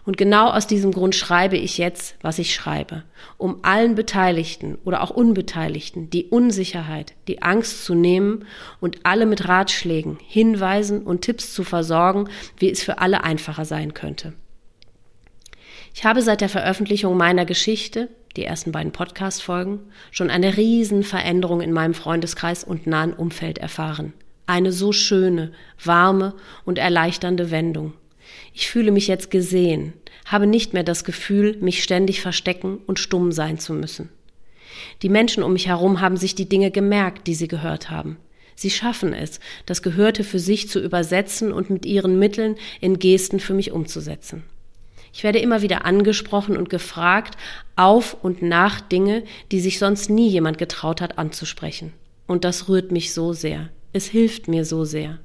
[0.03, 3.03] Und genau aus diesem Grund schreibe ich jetzt, was ich schreibe,
[3.37, 8.45] um allen Beteiligten oder auch Unbeteiligten die Unsicherheit, die Angst zu nehmen
[8.79, 13.93] und alle mit Ratschlägen, Hinweisen und Tipps zu versorgen, wie es für alle einfacher sein
[13.93, 14.33] könnte.
[15.93, 19.79] Ich habe seit der Veröffentlichung meiner Geschichte, die ersten beiden Podcast-Folgen,
[20.11, 24.13] schon eine riesen Veränderung in meinem Freundeskreis und nahen Umfeld erfahren
[24.51, 26.33] eine so schöne, warme
[26.65, 27.93] und erleichternde Wendung.
[28.53, 29.93] Ich fühle mich jetzt gesehen,
[30.25, 34.09] habe nicht mehr das Gefühl, mich ständig verstecken und stumm sein zu müssen.
[35.01, 38.17] Die Menschen um mich herum haben sich die Dinge gemerkt, die sie gehört haben.
[38.55, 43.39] Sie schaffen es, das Gehörte für sich zu übersetzen und mit ihren Mitteln in Gesten
[43.39, 44.43] für mich umzusetzen.
[45.13, 47.37] Ich werde immer wieder angesprochen und gefragt
[47.75, 51.93] auf und nach Dinge, die sich sonst nie jemand getraut hat anzusprechen.
[52.27, 53.69] Und das rührt mich so sehr.
[53.93, 55.19] Es hilft mir so sehr.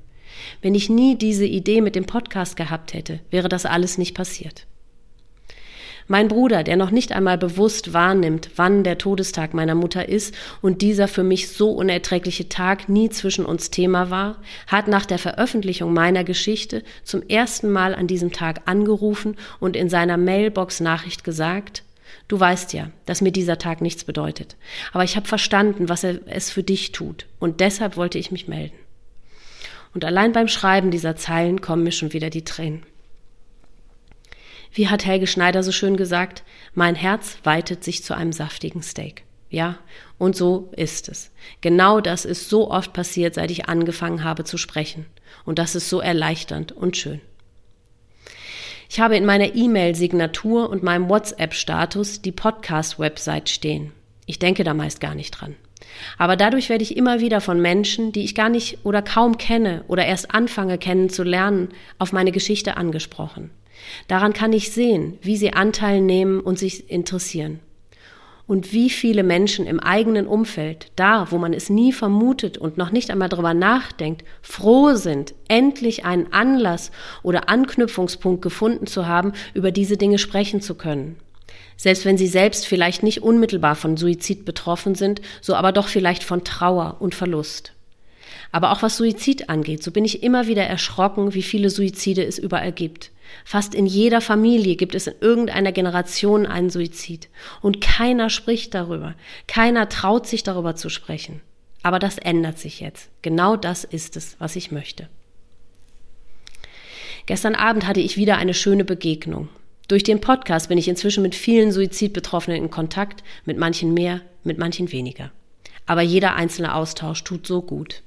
[0.61, 4.67] Wenn ich nie diese Idee mit dem Podcast gehabt hätte, wäre das alles nicht passiert.
[6.09, 10.81] Mein Bruder, der noch nicht einmal bewusst wahrnimmt, wann der Todestag meiner Mutter ist und
[10.81, 15.93] dieser für mich so unerträgliche Tag nie zwischen uns Thema war, hat nach der Veröffentlichung
[15.93, 21.83] meiner Geschichte zum ersten Mal an diesem Tag angerufen und in seiner Mailbox Nachricht gesagt,
[22.29, 24.57] Du weißt ja, dass mir dieser Tag nichts bedeutet.
[24.93, 27.27] Aber ich habe verstanden, was er, es für dich tut.
[27.39, 28.75] Und deshalb wollte ich mich melden.
[29.95, 32.83] Und allein beim Schreiben dieser Zeilen kommen mir schon wieder die Tränen.
[34.77, 36.43] Wie hat Helge Schneider so schön gesagt,
[36.75, 39.25] mein Herz weitet sich zu einem saftigen Steak.
[39.49, 39.79] Ja,
[40.19, 41.31] und so ist es.
[41.63, 45.07] Genau das ist so oft passiert, seit ich angefangen habe zu sprechen.
[45.47, 47.23] Und das ist so erleichternd und schön.
[48.91, 53.93] Ich habe in meiner E-Mail-Signatur und meinem WhatsApp-Status die Podcast-Website stehen.
[54.27, 55.57] Ich denke da meist gar nicht dran.
[56.19, 59.85] Aber dadurch werde ich immer wieder von Menschen, die ich gar nicht oder kaum kenne
[59.89, 63.53] oder erst anfange kennenzulernen, auf meine Geschichte angesprochen.
[64.09, 67.61] Daran kann ich sehen, wie sie Anteil nehmen und sich interessieren
[68.47, 72.93] und wie viele Menschen im eigenen Umfeld, da wo man es nie vermutet und noch
[72.93, 79.73] nicht einmal darüber nachdenkt, froh sind, endlich einen Anlass oder Anknüpfungspunkt gefunden zu haben, über
[79.73, 81.17] diese Dinge sprechen zu können.
[81.77, 86.25] Selbst wenn sie selbst vielleicht nicht unmittelbar von Suizid betroffen sind, so aber doch vielleicht
[86.25, 87.73] von Trauer und Verlust.
[88.57, 92.39] Aber auch was Suizid angeht, so bin ich immer wieder erschrocken, wie viele Suizide es
[92.39, 93.11] überall gibt.
[93.45, 97.29] Fast in jeder Familie gibt es in irgendeiner Generation einen Suizid.
[97.61, 99.15] Und keiner spricht darüber.
[99.47, 101.43] Keiner traut sich darüber zu sprechen.
[101.83, 103.11] Aber das ändert sich jetzt.
[103.21, 105.11] Genau das ist es, was ich möchte.
[107.27, 109.51] Gestern Abend hatte ich wieder eine schöne Begegnung.
[109.87, 114.57] Durch den Podcast bin ich inzwischen mit vielen Suizidbetroffenen in Kontakt, mit manchen mehr, mit
[114.57, 115.31] manchen weniger.
[115.85, 118.03] Aber jeder einzelne Austausch tut so gut.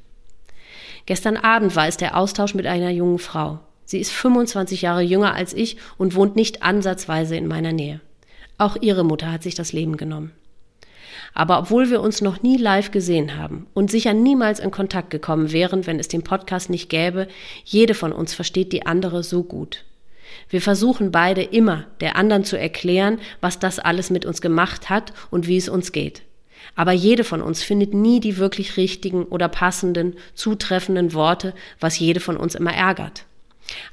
[1.05, 3.59] Gestern Abend war es der Austausch mit einer jungen Frau.
[3.85, 8.01] Sie ist 25 Jahre jünger als ich und wohnt nicht ansatzweise in meiner Nähe.
[8.57, 10.31] Auch ihre Mutter hat sich das Leben genommen.
[11.33, 15.51] Aber obwohl wir uns noch nie live gesehen haben und sicher niemals in Kontakt gekommen
[15.51, 17.27] wären, wenn es den Podcast nicht gäbe,
[17.63, 19.85] jede von uns versteht die andere so gut.
[20.49, 25.13] Wir versuchen beide immer, der anderen zu erklären, was das alles mit uns gemacht hat
[25.31, 26.23] und wie es uns geht.
[26.75, 32.19] Aber jede von uns findet nie die wirklich richtigen oder passenden, zutreffenden Worte, was jede
[32.19, 33.25] von uns immer ärgert.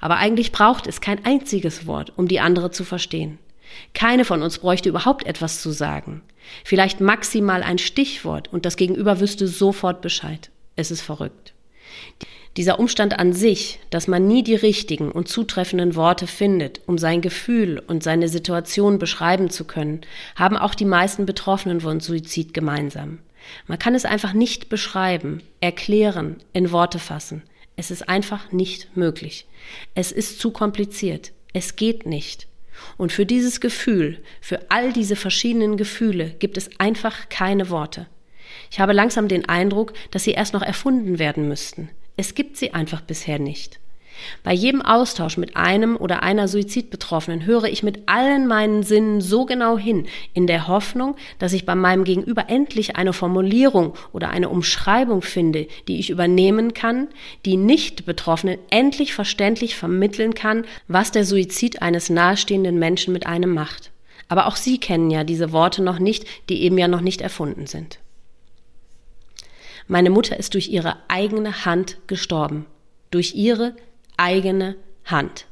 [0.01, 3.39] Aber eigentlich braucht es kein einziges Wort, um die andere zu verstehen.
[3.95, 6.23] Keine von uns bräuchte überhaupt etwas zu sagen.
[6.65, 10.51] Vielleicht maximal ein Stichwort und das Gegenüber wüsste sofort Bescheid.
[10.77, 11.53] Es ist verrückt.
[12.57, 17.21] Dieser Umstand an sich, dass man nie die richtigen und zutreffenden Worte findet, um sein
[17.21, 20.01] Gefühl und seine Situation beschreiben zu können,
[20.37, 23.19] haben auch die meisten Betroffenen von Suizid gemeinsam.
[23.67, 27.43] Man kann es einfach nicht beschreiben, erklären, in Worte fassen.
[27.77, 29.47] Es ist einfach nicht möglich.
[29.95, 31.33] Es ist zu kompliziert.
[31.53, 32.49] Es geht nicht.
[32.97, 38.07] Und für dieses Gefühl, für all diese verschiedenen Gefühle gibt es einfach keine Worte.
[38.71, 41.91] Ich habe langsam den Eindruck, dass sie erst noch erfunden werden müssten.
[42.17, 43.79] Es gibt sie einfach bisher nicht.
[44.43, 49.45] Bei jedem Austausch mit einem oder einer Suizidbetroffenen höre ich mit allen meinen Sinnen so
[49.45, 54.49] genau hin, in der Hoffnung, dass ich bei meinem Gegenüber endlich eine Formulierung oder eine
[54.49, 57.09] Umschreibung finde, die ich übernehmen kann,
[57.45, 63.91] die Nicht-Betroffenen endlich verständlich vermitteln kann, was der Suizid eines nahestehenden Menschen mit einem macht.
[64.29, 67.67] Aber auch Sie kennen ja diese Worte noch nicht, die eben ja noch nicht erfunden
[67.67, 67.99] sind.
[69.89, 72.67] Meine Mutter ist durch ihre eigene Hand gestorben.
[73.11, 73.75] Durch ihre
[74.17, 75.47] eigene Hand.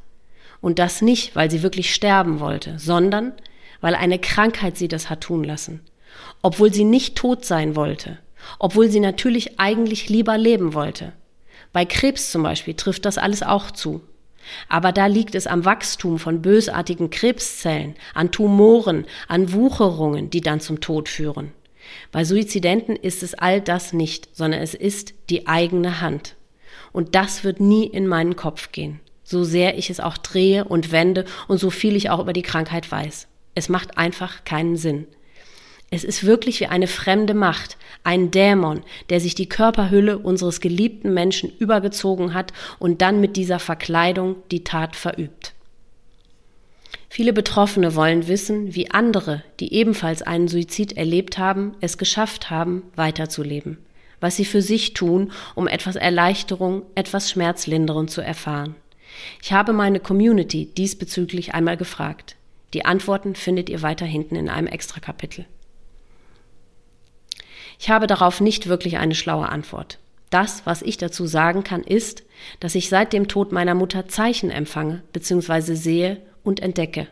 [0.61, 3.33] Und das nicht, weil sie wirklich sterben wollte, sondern
[3.81, 5.81] weil eine Krankheit sie das hat tun lassen.
[6.43, 8.19] Obwohl sie nicht tot sein wollte.
[8.59, 11.13] Obwohl sie natürlich eigentlich lieber leben wollte.
[11.73, 14.01] Bei Krebs zum Beispiel trifft das alles auch zu.
[14.69, 20.61] Aber da liegt es am Wachstum von bösartigen Krebszellen, an Tumoren, an Wucherungen, die dann
[20.61, 21.53] zum Tod führen.
[22.13, 26.37] Bei Suizidenten ist es all das nicht, sondern es ist die eigene Hand.
[26.93, 30.93] Und das wird nie in meinen Kopf gehen, so sehr ich es auch drehe und
[30.93, 33.29] wende und so viel ich auch über die Krankheit weiß.
[33.55, 35.07] Es macht einfach keinen Sinn.
[35.91, 41.15] Es ist wirklich wie eine fremde Macht, ein Dämon, der sich die Körperhülle unseres geliebten
[41.15, 45.53] Menschen übergezogen hat und dann mit dieser Verkleidung die Tat verübt.
[47.15, 52.83] Viele Betroffene wollen wissen, wie andere, die ebenfalls einen Suizid erlebt haben, es geschafft haben,
[52.97, 53.79] weiterzuleben
[54.25, 58.75] was sie für sich tun, um etwas Erleichterung, etwas Schmerzlinderung zu erfahren.
[59.43, 62.35] Ich habe meine Community diesbezüglich einmal gefragt.
[62.73, 65.45] Die Antworten findet ihr weiter hinten in einem Extrakapitel.
[67.79, 69.99] Ich habe darauf nicht wirklich eine schlaue Antwort.
[70.31, 72.25] Das, was ich dazu sagen kann, ist,
[72.61, 75.75] dass ich seit dem Tod meiner Mutter Zeichen empfange bzw.
[75.75, 77.09] sehe und entdecke.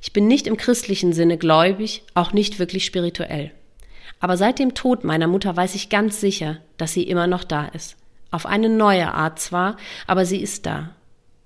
[0.00, 3.50] Ich bin nicht im christlichen Sinne gläubig, auch nicht wirklich spirituell.
[4.20, 7.66] Aber seit dem Tod meiner Mutter weiß ich ganz sicher, dass sie immer noch da
[7.66, 7.96] ist.
[8.30, 10.94] Auf eine neue Art zwar, aber sie ist da.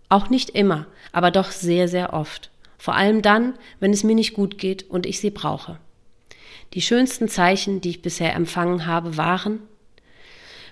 [0.09, 2.51] Auch nicht immer, aber doch sehr, sehr oft.
[2.77, 5.79] Vor allem dann, wenn es mir nicht gut geht und ich sie brauche.
[6.75, 9.61] Die schönsten Zeichen, die ich bisher empfangen habe, waren,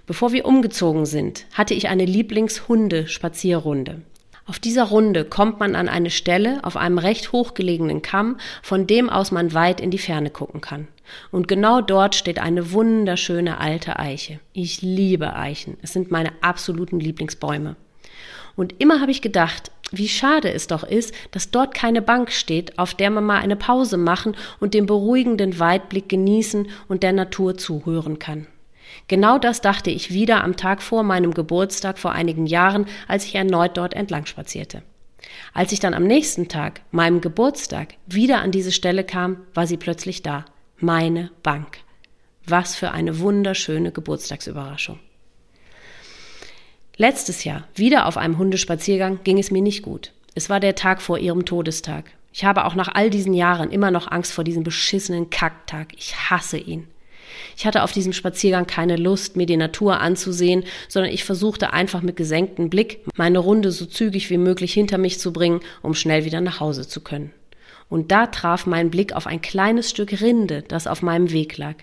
[0.07, 4.03] bevor wir umgezogen sind, hatte ich eine Lieblingshunde-Spazierrunde.
[4.45, 9.09] Auf dieser Runde kommt man an eine Stelle auf einem recht hochgelegenen Kamm, von dem
[9.09, 10.89] aus man weit in die Ferne gucken kann.
[11.31, 14.41] Und genau dort steht eine wunderschöne alte Eiche.
[14.53, 15.77] Ich liebe Eichen.
[15.83, 17.77] Es sind meine absoluten Lieblingsbäume.
[18.57, 22.79] Und immer habe ich gedacht, wie schade es doch ist, dass dort keine Bank steht,
[22.79, 27.57] auf der man mal eine Pause machen und den beruhigenden Weitblick genießen und der Natur
[27.59, 28.47] zuhören kann.
[29.09, 33.35] Genau das dachte ich wieder am Tag vor meinem Geburtstag vor einigen Jahren, als ich
[33.35, 34.83] erneut dort entlang spazierte.
[35.53, 39.77] Als ich dann am nächsten Tag, meinem Geburtstag, wieder an diese Stelle kam, war sie
[39.77, 40.45] plötzlich da.
[40.79, 41.79] Meine Bank.
[42.47, 44.99] Was für eine wunderschöne Geburtstagsüberraschung.
[46.97, 50.13] Letztes Jahr, wieder auf einem Hundespaziergang, ging es mir nicht gut.
[50.35, 52.11] Es war der Tag vor ihrem Todestag.
[52.33, 55.89] Ich habe auch nach all diesen Jahren immer noch Angst vor diesem beschissenen Kacktag.
[55.97, 56.89] Ich hasse ihn.
[57.57, 62.03] Ich hatte auf diesem Spaziergang keine Lust, mir die Natur anzusehen, sondern ich versuchte einfach
[62.03, 66.25] mit gesenktem Blick meine Runde so zügig wie möglich hinter mich zu bringen, um schnell
[66.25, 67.33] wieder nach Hause zu können.
[67.89, 71.75] Und da traf mein Blick auf ein kleines Stück Rinde, das auf meinem Weg lag.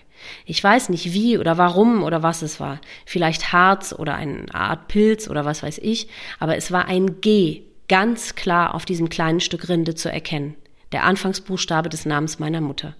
[0.44, 2.80] Ich weiß nicht wie oder warum oder was es war.
[3.06, 6.08] Vielleicht Harz oder eine Art Pilz oder was weiß ich,
[6.40, 10.56] aber es war ein G ganz klar auf diesem kleinen Stück Rinde zu erkennen.
[10.92, 12.96] Der Anfangsbuchstabe des Namens meiner Mutter.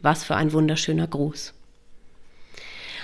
[0.00, 1.54] Was für ein wunderschöner Gruß.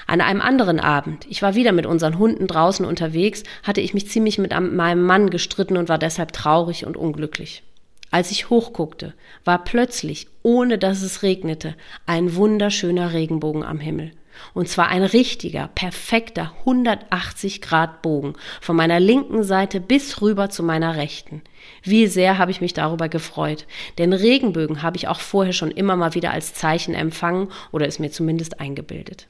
[0.07, 4.09] An einem anderen Abend, ich war wieder mit unseren Hunden draußen unterwegs, hatte ich mich
[4.09, 7.63] ziemlich mit meinem Mann gestritten und war deshalb traurig und unglücklich.
[8.11, 11.75] Als ich hochguckte, war plötzlich, ohne dass es regnete,
[12.07, 14.13] ein wunderschöner Regenbogen am Himmel.
[14.53, 20.63] Und zwar ein richtiger, perfekter 180 Grad Bogen von meiner linken Seite bis rüber zu
[20.63, 21.43] meiner rechten.
[21.83, 23.67] Wie sehr habe ich mich darüber gefreut,
[23.99, 27.99] denn Regenbögen habe ich auch vorher schon immer mal wieder als Zeichen empfangen oder es
[27.99, 29.29] mir zumindest eingebildet.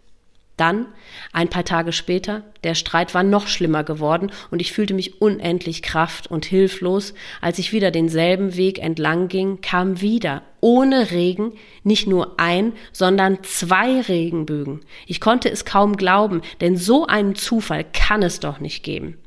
[0.57, 0.87] Dann,
[1.33, 5.83] ein paar Tage später, der Streit war noch schlimmer geworden und ich fühlte mich unendlich
[5.83, 7.13] kraft und hilflos.
[7.41, 11.53] Als ich wieder denselben Weg entlang ging, kam wieder ohne Regen
[11.83, 14.83] nicht nur ein, sondern zwei Regenbögen.
[15.07, 19.19] Ich konnte es kaum glauben, denn so einen Zufall kann es doch nicht geben.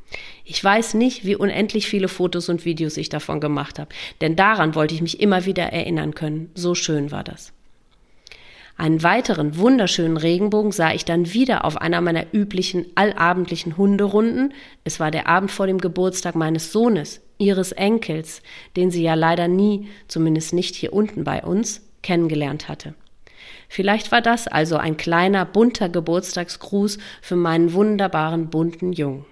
[0.45, 3.89] Ich weiß nicht, wie unendlich viele Fotos und Videos ich davon gemacht habe,
[4.21, 6.51] denn daran wollte ich mich immer wieder erinnern können.
[6.55, 7.51] So schön war das.
[8.77, 14.53] Einen weiteren wunderschönen Regenbogen sah ich dann wieder auf einer meiner üblichen allabendlichen Hunderunden.
[14.83, 18.43] Es war der Abend vor dem Geburtstag meines Sohnes, ihres Enkels,
[18.75, 22.93] den sie ja leider nie, zumindest nicht hier unten bei uns, kennengelernt hatte.
[23.67, 29.25] Vielleicht war das also ein kleiner, bunter Geburtstagsgruß für meinen wunderbaren, bunten Jungen.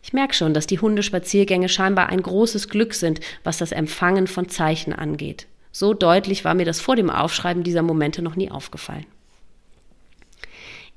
[0.00, 4.48] Ich merke schon, dass die Hundespaziergänge scheinbar ein großes Glück sind, was das Empfangen von
[4.48, 5.46] Zeichen angeht.
[5.72, 9.06] So deutlich war mir das vor dem Aufschreiben dieser Momente noch nie aufgefallen.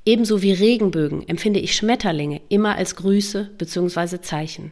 [0.06, 4.22] Ebenso wie Regenbögen empfinde ich Schmetterlinge immer als Grüße bzw.
[4.22, 4.72] Zeichen.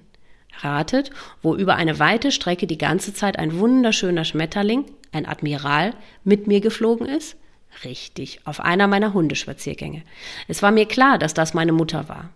[0.59, 1.09] Ratet,
[1.41, 6.61] wo über eine weite Strecke die ganze Zeit ein wunderschöner Schmetterling, ein Admiral, mit mir
[6.61, 7.35] geflogen ist?
[7.83, 10.03] Richtig, auf einer meiner Hundespaziergänge.
[10.47, 12.29] Es war mir klar, dass das meine Mutter war.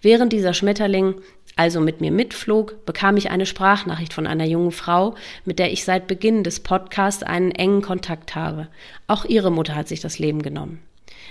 [0.00, 1.14] Während dieser Schmetterling
[1.56, 5.14] also mit mir mitflog, bekam ich eine Sprachnachricht von einer jungen Frau,
[5.46, 8.68] mit der ich seit Beginn des Podcasts einen engen Kontakt habe.
[9.06, 10.82] Auch ihre Mutter hat sich das Leben genommen.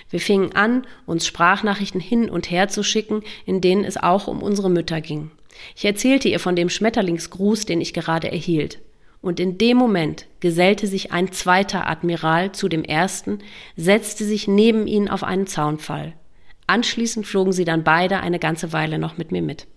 [0.10, 4.42] Wir fingen an, uns Sprachnachrichten hin und her zu schicken, in denen es auch um
[4.42, 5.30] unsere Mütter ging.
[5.76, 8.80] Ich erzählte ihr von dem Schmetterlingsgruß, den ich gerade erhielt.
[9.22, 13.40] Und in dem Moment gesellte sich ein zweiter Admiral zu dem ersten,
[13.76, 16.14] setzte sich neben ihn auf einen Zaunfall.
[16.68, 19.68] Anschließend flogen sie dann beide eine ganze Weile noch mit mir mit.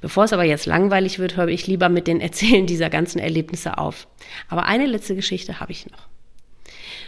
[0.00, 3.78] Bevor es aber jetzt langweilig wird, höre ich lieber mit den Erzählen dieser ganzen Erlebnisse
[3.78, 4.06] auf.
[4.48, 6.08] Aber eine letzte Geschichte habe ich noch.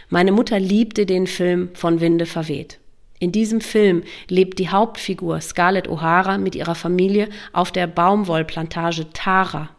[0.09, 2.79] Meine Mutter liebte den Film Von Winde verweht.
[3.19, 9.69] In diesem Film lebt die Hauptfigur Scarlett O'Hara mit ihrer Familie auf der Baumwollplantage Tara.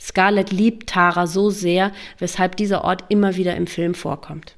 [0.00, 4.56] Scarlett liebt Tara so sehr, weshalb dieser Ort immer wieder im Film vorkommt.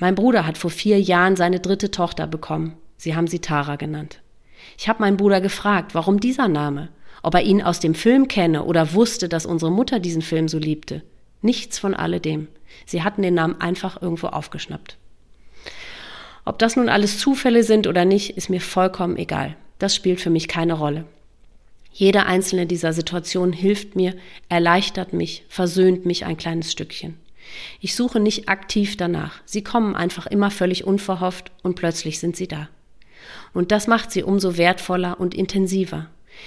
[0.00, 2.76] Mein Bruder hat vor vier Jahren seine dritte Tochter bekommen.
[2.96, 4.20] Sie haben sie Tara genannt.
[4.76, 6.88] Ich habe meinen Bruder gefragt, warum dieser Name?
[7.22, 10.58] ob er ihn aus dem Film kenne oder wusste, dass unsere Mutter diesen Film so
[10.58, 11.02] liebte.
[11.42, 12.48] Nichts von alledem.
[12.86, 14.96] Sie hatten den Namen einfach irgendwo aufgeschnappt.
[16.44, 19.56] Ob das nun alles Zufälle sind oder nicht, ist mir vollkommen egal.
[19.78, 21.04] Das spielt für mich keine Rolle.
[21.92, 24.14] Jede einzelne dieser Situationen hilft mir,
[24.48, 27.16] erleichtert mich, versöhnt mich ein kleines Stückchen.
[27.80, 29.40] Ich suche nicht aktiv danach.
[29.44, 32.68] Sie kommen einfach immer völlig unverhofft und plötzlich sind sie da.
[33.52, 36.06] Und das macht sie umso wertvoller und intensiver.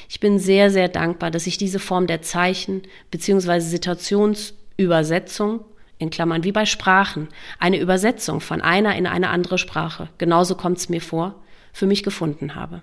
[0.09, 3.59] Ich bin sehr, sehr dankbar, dass ich diese Form der Zeichen bzw.
[3.59, 5.65] Situationsübersetzung
[5.99, 7.29] in Klammern wie bei Sprachen,
[7.59, 11.35] eine Übersetzung von einer in eine andere Sprache, genauso kommt es mir vor,
[11.71, 12.81] für mich gefunden habe.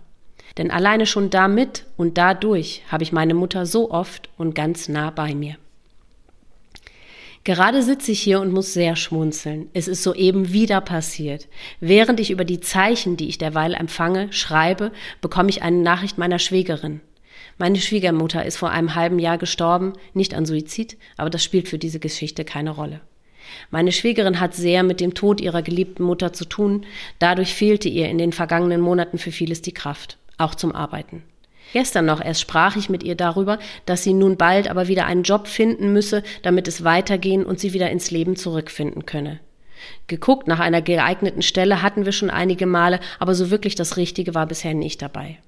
[0.58, 5.10] Denn alleine schon damit und dadurch habe ich meine Mutter so oft und ganz nah
[5.10, 5.56] bei mir.
[7.42, 9.70] Gerade sitze ich hier und muss sehr schmunzeln.
[9.72, 11.48] Es ist soeben wieder passiert.
[11.80, 16.38] Während ich über die Zeichen, die ich derweil empfange, schreibe, bekomme ich eine Nachricht meiner
[16.38, 17.00] Schwägerin.
[17.56, 21.78] Meine Schwiegermutter ist vor einem halben Jahr gestorben, nicht an Suizid, aber das spielt für
[21.78, 23.00] diese Geschichte keine Rolle.
[23.70, 26.86] Meine Schwägerin hat sehr mit dem Tod ihrer geliebten Mutter zu tun,
[27.18, 31.22] dadurch fehlte ihr in den vergangenen Monaten für vieles die Kraft, auch zum Arbeiten.
[31.72, 35.22] Gestern noch erst sprach ich mit ihr darüber, dass sie nun bald aber wieder einen
[35.22, 39.40] Job finden müsse, damit es weitergehen und sie wieder ins Leben zurückfinden könne.
[40.08, 44.34] Geguckt nach einer geeigneten Stelle hatten wir schon einige Male, aber so wirklich das Richtige
[44.34, 45.38] war bisher nicht dabei.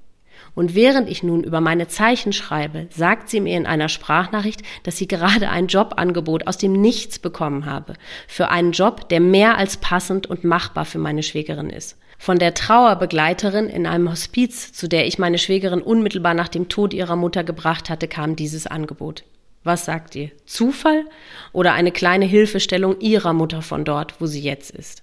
[0.54, 4.98] Und während ich nun über meine Zeichen schreibe, sagt sie mir in einer Sprachnachricht, dass
[4.98, 7.94] sie gerade ein Jobangebot aus dem Nichts bekommen habe.
[8.28, 11.96] Für einen Job, der mehr als passend und machbar für meine Schwägerin ist.
[12.22, 16.94] Von der Trauerbegleiterin in einem Hospiz, zu der ich meine Schwägerin unmittelbar nach dem Tod
[16.94, 19.24] ihrer Mutter gebracht hatte, kam dieses Angebot.
[19.64, 20.30] Was sagt ihr?
[20.46, 21.04] Zufall
[21.52, 25.02] oder eine kleine Hilfestellung ihrer Mutter von dort, wo sie jetzt ist?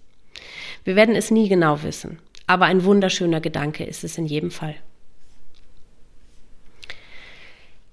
[0.86, 4.76] Wir werden es nie genau wissen, aber ein wunderschöner Gedanke ist es in jedem Fall.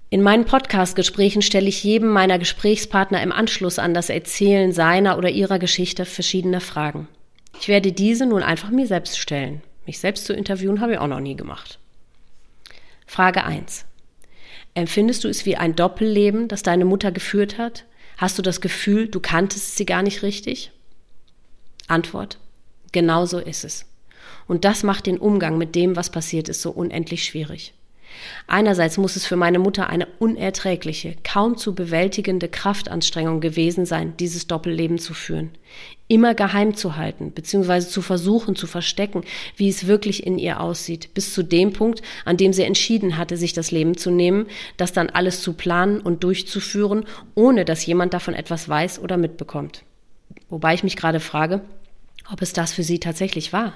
[0.08, 5.30] In meinen Podcast-Gesprächen stelle ich jedem meiner Gesprächspartner im Anschluss an das Erzählen seiner oder
[5.30, 7.08] ihrer Geschichte verschiedene Fragen.
[7.60, 9.62] Ich werde diese nun einfach mir selbst stellen.
[9.86, 11.78] Mich selbst zu interviewen habe ich auch noch nie gemacht.
[13.06, 13.84] Frage 1.
[14.74, 17.84] Empfindest du es wie ein Doppelleben, das deine Mutter geführt hat?
[18.18, 20.72] Hast du das Gefühl, du kanntest sie gar nicht richtig?
[21.86, 22.38] Antwort.
[22.92, 23.86] Genau so ist es.
[24.46, 27.74] Und das macht den Umgang mit dem, was passiert ist, so unendlich schwierig.
[28.46, 34.46] Einerseits muss es für meine Mutter eine unerträgliche, kaum zu bewältigende Kraftanstrengung gewesen sein, dieses
[34.46, 35.50] Doppelleben zu führen.
[36.08, 39.22] Immer geheim zu halten, beziehungsweise zu versuchen zu verstecken,
[39.56, 43.36] wie es wirklich in ihr aussieht, bis zu dem Punkt, an dem sie entschieden hatte,
[43.36, 44.46] sich das Leben zu nehmen,
[44.76, 47.04] das dann alles zu planen und durchzuführen,
[47.34, 49.82] ohne dass jemand davon etwas weiß oder mitbekommt.
[50.48, 51.62] Wobei ich mich gerade frage,
[52.30, 53.74] ob es das für sie tatsächlich war.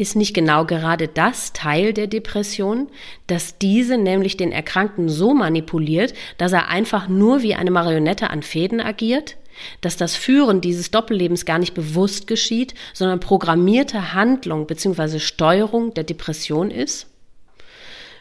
[0.00, 2.88] Ist nicht genau gerade das Teil der Depression,
[3.26, 8.42] dass diese nämlich den Erkrankten so manipuliert, dass er einfach nur wie eine Marionette an
[8.42, 9.36] Fäden agiert?
[9.82, 15.18] Dass das Führen dieses Doppellebens gar nicht bewusst geschieht, sondern programmierte Handlung bzw.
[15.18, 17.06] Steuerung der Depression ist?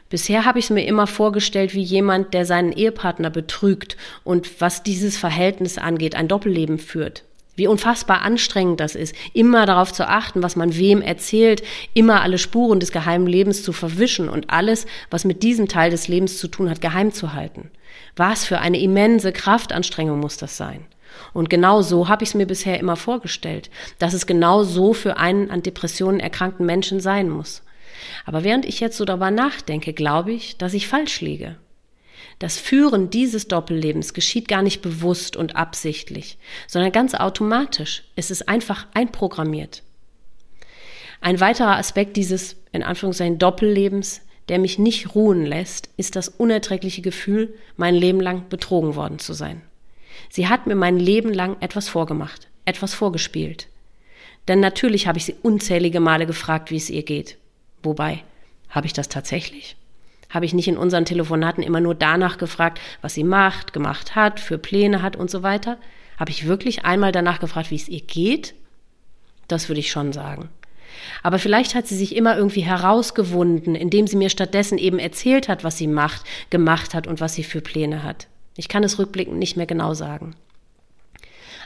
[0.09, 4.83] Bisher habe ich es mir immer vorgestellt wie jemand, der seinen Ehepartner betrügt und was
[4.83, 7.23] dieses Verhältnis angeht, ein Doppelleben führt.
[7.59, 11.61] Wie unfassbar anstrengend das ist, immer darauf zu achten, was man wem erzählt,
[11.93, 16.07] immer alle Spuren des geheimen Lebens zu verwischen und alles, was mit diesem Teil des
[16.07, 17.69] Lebens zu tun hat, geheim zu halten.
[18.15, 20.85] Was für eine immense Kraftanstrengung muss das sein?
[21.33, 25.17] Und genau so habe ich es mir bisher immer vorgestellt, dass es genau so für
[25.17, 27.61] einen an Depressionen erkrankten Menschen sein muss.
[28.25, 31.57] Aber während ich jetzt so darüber nachdenke, glaube ich, dass ich falsch liege.
[32.39, 38.03] Das Führen dieses Doppellebens geschieht gar nicht bewusst und absichtlich, sondern ganz automatisch.
[38.15, 39.83] Es ist einfach einprogrammiert.
[41.21, 47.01] Ein weiterer Aspekt dieses, in Anführungszeichen, Doppellebens, der mich nicht ruhen lässt, ist das unerträgliche
[47.01, 49.61] Gefühl, mein Leben lang betrogen worden zu sein.
[50.29, 53.67] Sie hat mir mein Leben lang etwas vorgemacht, etwas vorgespielt.
[54.47, 57.37] Denn natürlich habe ich sie unzählige Male gefragt, wie es ihr geht.
[57.83, 58.23] Wobei,
[58.69, 59.75] habe ich das tatsächlich?
[60.29, 64.39] Habe ich nicht in unseren Telefonaten immer nur danach gefragt, was sie macht, gemacht hat,
[64.39, 65.77] für Pläne hat und so weiter?
[66.19, 68.53] Habe ich wirklich einmal danach gefragt, wie es ihr geht?
[69.47, 70.49] Das würde ich schon sagen.
[71.23, 75.63] Aber vielleicht hat sie sich immer irgendwie herausgewunden, indem sie mir stattdessen eben erzählt hat,
[75.63, 78.27] was sie macht, gemacht hat und was sie für Pläne hat.
[78.55, 80.35] Ich kann es rückblickend nicht mehr genau sagen.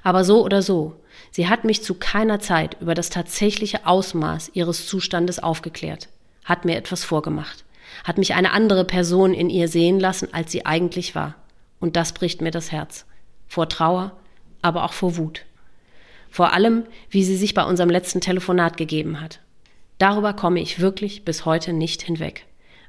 [0.04, 0.96] Aber so oder so,
[1.32, 6.10] sie hat mich zu keiner Zeit über das tatsächliche Ausmaß ihres Zustandes aufgeklärt,
[6.46, 7.64] hat mir etwas vorgemacht
[8.04, 11.36] hat mich eine andere Person in ihr sehen lassen, als sie eigentlich war.
[11.80, 13.06] Und das bricht mir das Herz.
[13.48, 14.18] Vor Trauer,
[14.62, 15.46] aber auch vor Wut.
[16.30, 19.40] Vor allem, wie sie sich bei unserem letzten Telefonat gegeben hat.
[20.00, 22.46] Darüber komme ich wirklich bis heute nicht hinweg.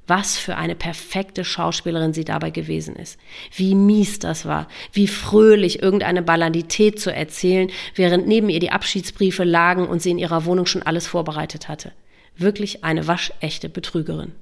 [0.07, 3.19] Was für eine perfekte Schauspielerin sie dabei gewesen ist.
[3.55, 4.69] Wie mies das war.
[4.93, 10.19] Wie fröhlich irgendeine Banalität zu erzählen, während neben ihr die Abschiedsbriefe lagen und sie in
[10.19, 11.93] ihrer Wohnung schon alles vorbereitet hatte.
[12.37, 14.33] Wirklich eine waschechte Betrügerin.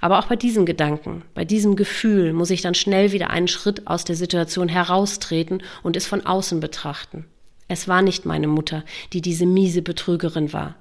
[0.00, 3.86] Aber auch bei diesem Gedanken, bei diesem Gefühl muss ich dann schnell wieder einen Schritt
[3.86, 7.26] aus der Situation heraustreten und es von außen betrachten.
[7.68, 10.76] Es war nicht meine Mutter, die diese miese Betrügerin war.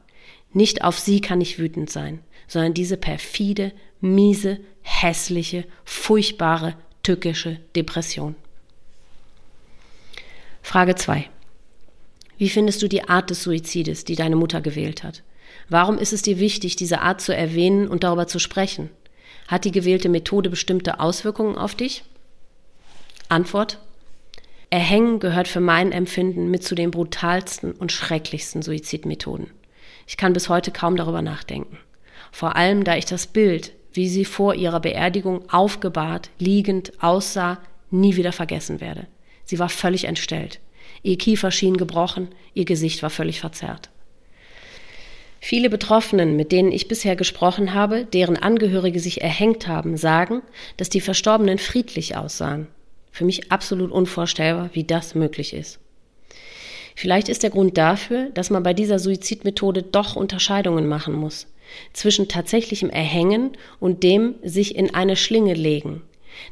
[0.53, 8.35] Nicht auf sie kann ich wütend sein, sondern diese perfide, miese, hässliche, furchtbare, tückische Depression.
[10.61, 11.29] Frage 2.
[12.37, 15.23] Wie findest du die Art des Suizides, die deine Mutter gewählt hat?
[15.67, 18.89] Warum ist es dir wichtig, diese Art zu erwähnen und darüber zu sprechen?
[19.49, 22.03] Hat die gewählte Methode bestimmte Auswirkungen auf dich?
[23.29, 23.79] Antwort.
[24.69, 29.47] Erhängen gehört für mein Empfinden mit zu den brutalsten und schrecklichsten Suizidmethoden.
[30.05, 31.79] Ich kann bis heute kaum darüber nachdenken.
[32.31, 37.57] Vor allem, da ich das Bild, wie sie vor ihrer Beerdigung aufgebahrt, liegend aussah,
[37.89, 39.07] nie wieder vergessen werde.
[39.45, 40.59] Sie war völlig entstellt.
[41.01, 43.89] Ihr Kiefer schien gebrochen, ihr Gesicht war völlig verzerrt.
[45.39, 50.41] Viele Betroffenen, mit denen ich bisher gesprochen habe, deren Angehörige sich erhängt haben, sagen,
[50.77, 52.67] dass die Verstorbenen friedlich aussahen.
[53.11, 55.79] Für mich absolut unvorstellbar, wie das möglich ist.
[56.95, 61.47] Vielleicht ist der Grund dafür, dass man bei dieser Suizidmethode doch Unterscheidungen machen muss
[61.93, 66.01] zwischen tatsächlichem Erhängen und dem sich in eine Schlinge legen.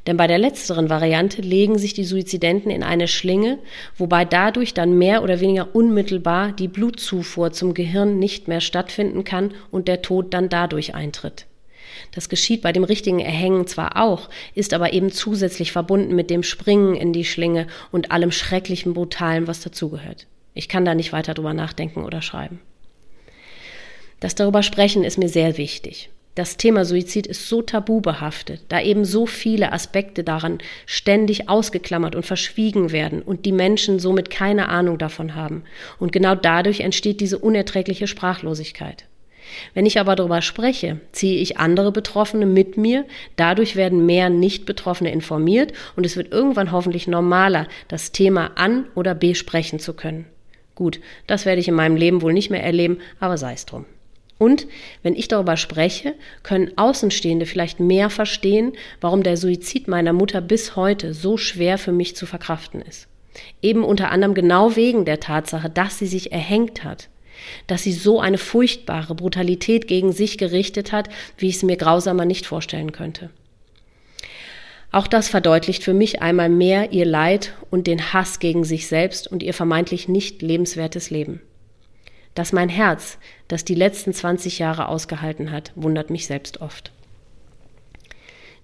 [0.06, 3.60] Denn bei der letzteren Variante legen sich die Suizidenten in eine Schlinge,
[3.98, 9.54] wobei dadurch dann mehr oder weniger unmittelbar die Blutzufuhr zum Gehirn nicht mehr stattfinden kann
[9.72, 11.46] und der Tod dann dadurch eintritt.
[12.12, 16.44] Das geschieht bei dem richtigen Erhängen zwar auch, ist aber eben zusätzlich verbunden mit dem
[16.44, 20.28] Springen in die Schlinge und allem schrecklichen Brutalen, was dazugehört.
[20.54, 22.60] Ich kann da nicht weiter drüber nachdenken oder schreiben.
[24.20, 26.10] Das darüber sprechen ist mir sehr wichtig.
[26.38, 32.16] Das Thema Suizid ist so tabu behaftet, da eben so viele Aspekte daran ständig ausgeklammert
[32.16, 35.64] und verschwiegen werden und die Menschen somit keine Ahnung davon haben.
[35.98, 39.06] Und genau dadurch entsteht diese unerträgliche Sprachlosigkeit.
[39.74, 45.12] Wenn ich aber darüber spreche, ziehe ich andere Betroffene mit mir, dadurch werden mehr Nicht-Betroffene
[45.12, 50.28] informiert und es wird irgendwann hoffentlich normaler, das Thema an- oder besprechen zu können.
[50.76, 53.86] Gut, das werde ich in meinem Leben wohl nicht mehr erleben, aber sei es drum.
[54.38, 54.68] Und
[55.02, 56.14] wenn ich darüber spreche,
[56.44, 61.92] können Außenstehende vielleicht mehr verstehen, warum der Suizid meiner Mutter bis heute so schwer für
[61.92, 63.08] mich zu verkraften ist.
[63.62, 67.10] Eben unter anderem genau wegen der Tatsache, dass sie sich erhängt hat
[67.68, 72.26] dass sie so eine furchtbare Brutalität gegen sich gerichtet hat, wie ich es mir grausamer
[72.26, 73.30] nicht vorstellen könnte.
[74.92, 79.28] Auch das verdeutlicht für mich einmal mehr ihr Leid und den Hass gegen sich selbst
[79.28, 81.42] und ihr vermeintlich nicht lebenswertes Leben.
[82.38, 83.18] Dass mein Herz,
[83.48, 86.92] das die letzten 20 Jahre ausgehalten hat, wundert mich selbst oft.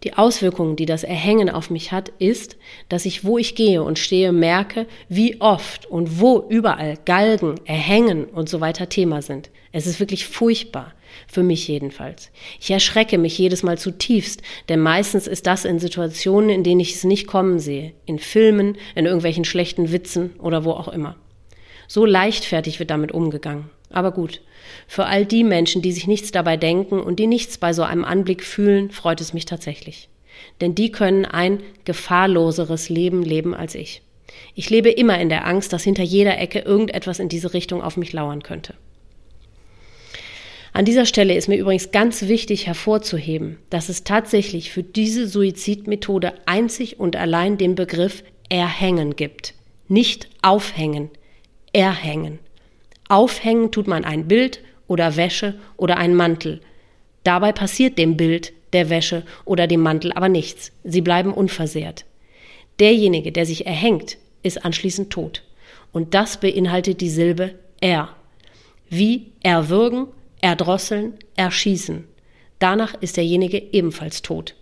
[0.04, 2.56] Die Auswirkungen, die das Erhängen auf mich hat, ist,
[2.88, 8.26] dass ich, wo ich gehe und stehe, merke, wie oft und wo überall Galgen, Erhängen
[8.26, 9.50] und so weiter Thema sind.
[9.72, 10.94] Es ist wirklich furchtbar.
[11.28, 12.30] Für mich jedenfalls.
[12.60, 16.94] Ich erschrecke mich jedes Mal zutiefst, denn meistens ist das in Situationen, in denen ich
[16.94, 17.94] es nicht kommen sehe.
[18.06, 21.16] In Filmen, in irgendwelchen schlechten Witzen oder wo auch immer.
[21.94, 23.70] So leichtfertig wird damit umgegangen.
[23.92, 24.42] Aber gut,
[24.88, 28.04] für all die Menschen, die sich nichts dabei denken und die nichts bei so einem
[28.04, 30.10] Anblick fühlen, freut es mich tatsächlich.
[30.60, 34.02] Denn die können ein gefahrloseres Leben leben als ich.
[34.56, 37.96] Ich lebe immer in der Angst, dass hinter jeder Ecke irgendetwas in diese Richtung auf
[37.96, 38.74] mich lauern könnte.
[40.74, 46.34] An dieser Stelle ist mir übrigens ganz wichtig hervorzuheben, dass es tatsächlich für diese Suizidmethode
[46.48, 49.54] einzig und allein den Begriff erhängen gibt.
[49.88, 51.12] Nicht aufhängen,
[51.74, 52.40] erhängen.
[53.10, 56.62] Aufhängen tut man ein Bild oder Wäsche oder einen Mantel.
[57.24, 60.72] Dabei passiert dem Bild, der Wäsche oder dem Mantel aber nichts.
[60.84, 62.06] Sie bleiben unversehrt.
[62.80, 65.44] Derjenige, der sich erhängt, ist anschließend tot.
[65.92, 68.10] Und das beinhaltet die Silbe er.
[68.90, 70.08] Wie erwürgen,
[70.42, 72.06] erdrosseln, erschießen.
[72.60, 74.56] Danach ist derjenige ebenfalls tot.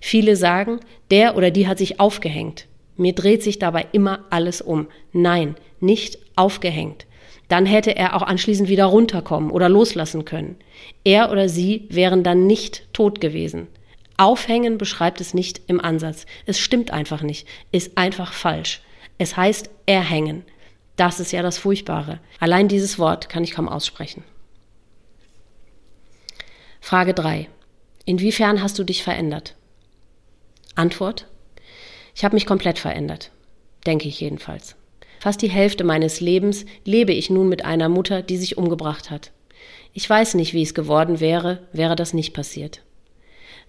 [0.00, 0.80] Viele sagen,
[1.10, 2.66] der oder die hat sich aufgehängt.
[2.96, 4.88] Mir dreht sich dabei immer alles um.
[5.12, 7.06] Nein, nicht aufgehängt.
[7.48, 10.56] Dann hätte er auch anschließend wieder runterkommen oder loslassen können.
[11.04, 13.68] Er oder sie wären dann nicht tot gewesen.
[14.16, 16.26] Aufhängen beschreibt es nicht im Ansatz.
[16.46, 18.80] Es stimmt einfach nicht, ist einfach falsch.
[19.18, 20.44] Es heißt erhängen.
[20.96, 22.20] Das ist ja das Furchtbare.
[22.40, 24.24] Allein dieses Wort kann ich kaum aussprechen.
[26.80, 27.48] Frage 3.
[28.06, 29.56] Inwiefern hast du dich verändert?
[30.74, 31.26] Antwort.
[32.16, 33.30] Ich habe mich komplett verändert.
[33.84, 34.74] Denke ich jedenfalls.
[35.20, 39.32] Fast die Hälfte meines Lebens lebe ich nun mit einer Mutter, die sich umgebracht hat.
[39.92, 42.80] Ich weiß nicht, wie es geworden wäre, wäre das nicht passiert.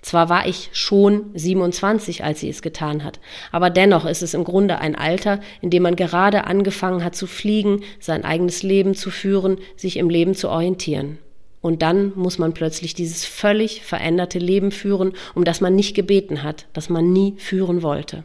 [0.02, 3.20] Zwar war ich schon 27, als sie es getan hat,
[3.52, 7.28] aber dennoch ist es im Grunde ein Alter, in dem man gerade angefangen hat zu
[7.28, 11.18] fliegen, sein eigenes Leben zu führen, sich im Leben zu orientieren.
[11.60, 16.44] Und dann muss man plötzlich dieses völlig veränderte Leben führen, um das man nicht gebeten
[16.44, 18.24] hat, das man nie führen wollte.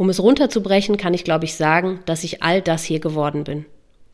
[0.00, 3.66] Um es runterzubrechen, kann ich, glaube ich, sagen, dass ich all das hier geworden bin.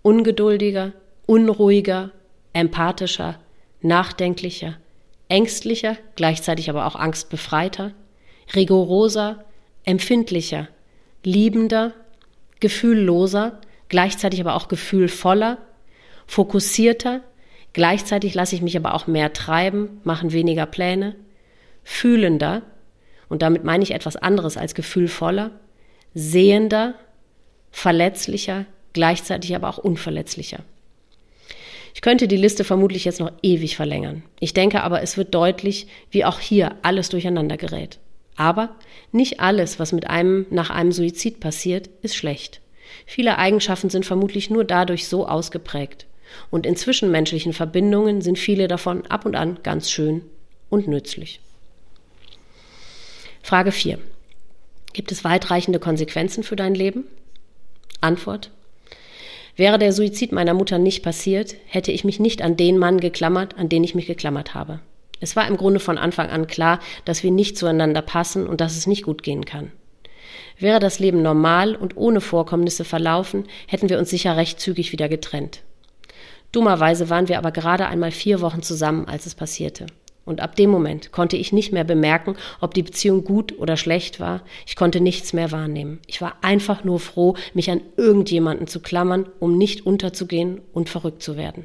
[0.03, 0.95] Ungeduldiger,
[1.27, 2.11] unruhiger,
[2.53, 3.39] empathischer,
[3.83, 4.79] nachdenklicher,
[5.29, 7.93] ängstlicher, gleichzeitig aber auch angstbefreiter,
[8.53, 9.45] rigoroser,
[9.85, 10.67] empfindlicher,
[11.23, 11.93] liebender,
[12.59, 15.59] gefühlloser, gleichzeitig aber auch gefühlvoller,
[16.27, 17.21] fokussierter,
[17.75, 21.15] gleichzeitig lasse ich mich aber auch mehr treiben, machen weniger Pläne,
[21.85, 22.63] fühlender,
[23.29, 25.53] und damit meine ich etwas anderes als gefühlvoller,
[26.19, 26.95] sehender,
[27.71, 28.65] verletzlicher,
[28.95, 30.61] gleichzeitig aber auch unverletzlicher.
[31.95, 34.23] Ich könnte die Liste vermutlich jetzt noch ewig verlängern.
[34.41, 37.99] Ich denke aber, es wird deutlich, wie auch hier alles durcheinander gerät.
[38.35, 38.77] Aber
[39.13, 42.63] nicht alles, was mit einem nach einem Suizid passiert, ist schlecht.
[43.05, 46.07] Viele Eigenschaften sind vermutlich nur dadurch so ausgeprägt.
[46.51, 50.23] Und in zwischenmenschlichen Verbindungen sind viele davon ab und an ganz schön
[50.71, 51.41] und nützlich.
[53.43, 53.99] Frage 4.
[54.97, 57.05] Gibt es weitreichende Konsequenzen für dein Leben?
[58.01, 58.51] Antwort.
[59.55, 63.59] Wäre der Suizid meiner Mutter nicht passiert, hätte ich mich nicht an den Mann geklammert,
[63.59, 64.81] an den ich mich geklammert habe.
[65.21, 68.75] Es war im Grunde von Anfang an klar, dass wir nicht zueinander passen und dass
[68.75, 69.71] es nicht gut gehen kann.
[70.59, 75.11] Wäre das Leben normal und ohne Vorkommnisse verlaufen, hätten wir uns sicher recht zügig wieder
[75.11, 75.61] getrennt.
[76.53, 79.89] Dummerweise waren wir aber gerade einmal vier Wochen zusammen, als es passierte.
[80.27, 84.21] Und ab dem Moment konnte ich nicht mehr bemerken, ob die Beziehung gut oder schlecht
[84.21, 84.43] war.
[84.67, 86.01] Ich konnte nichts mehr wahrnehmen.
[86.07, 91.23] Ich war einfach nur froh, mich an irgendjemanden zu klammern, um nicht unterzugehen und verrückt
[91.23, 91.65] zu werden.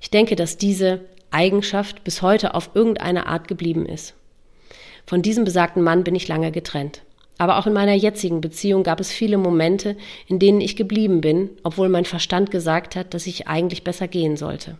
[0.00, 1.00] Ich denke, dass diese
[1.32, 4.14] Eigenschaft bis heute auf irgendeine Art geblieben ist.
[5.04, 7.02] Von diesem besagten Mann bin ich lange getrennt.
[7.36, 9.96] Aber auch in meiner jetzigen Beziehung gab es viele Momente,
[10.28, 14.36] in denen ich geblieben bin, obwohl mein Verstand gesagt hat, dass ich eigentlich besser gehen
[14.36, 14.76] sollte.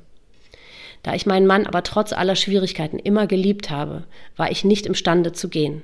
[1.03, 4.05] Da ich meinen Mann aber trotz aller Schwierigkeiten immer geliebt habe,
[4.37, 5.83] war ich nicht imstande zu gehen.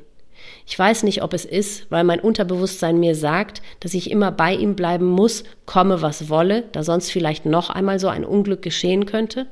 [0.66, 4.54] Ich weiß nicht, ob es ist, weil mein Unterbewusstsein mir sagt, dass ich immer bei
[4.54, 9.06] ihm bleiben muss, komme was wolle, da sonst vielleicht noch einmal so ein Unglück geschehen
[9.06, 9.46] könnte.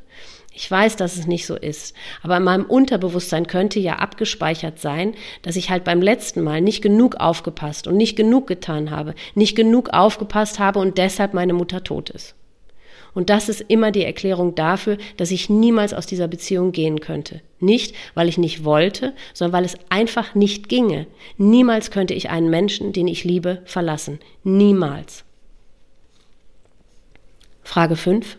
[0.56, 5.14] Ich weiß, dass es nicht so ist, aber in meinem Unterbewusstsein könnte ja abgespeichert sein,
[5.42, 9.56] dass ich halt beim letzten Mal nicht genug aufgepasst und nicht genug getan habe, nicht
[9.56, 12.36] genug aufgepasst habe und deshalb meine Mutter tot ist.
[13.14, 17.40] Und das ist immer die Erklärung dafür, dass ich niemals aus dieser Beziehung gehen könnte.
[17.60, 21.06] Nicht, weil ich nicht wollte, sondern weil es einfach nicht ginge.
[21.38, 24.18] Niemals könnte ich einen Menschen, den ich liebe, verlassen.
[24.42, 25.24] Niemals.
[27.62, 28.36] Frage 5.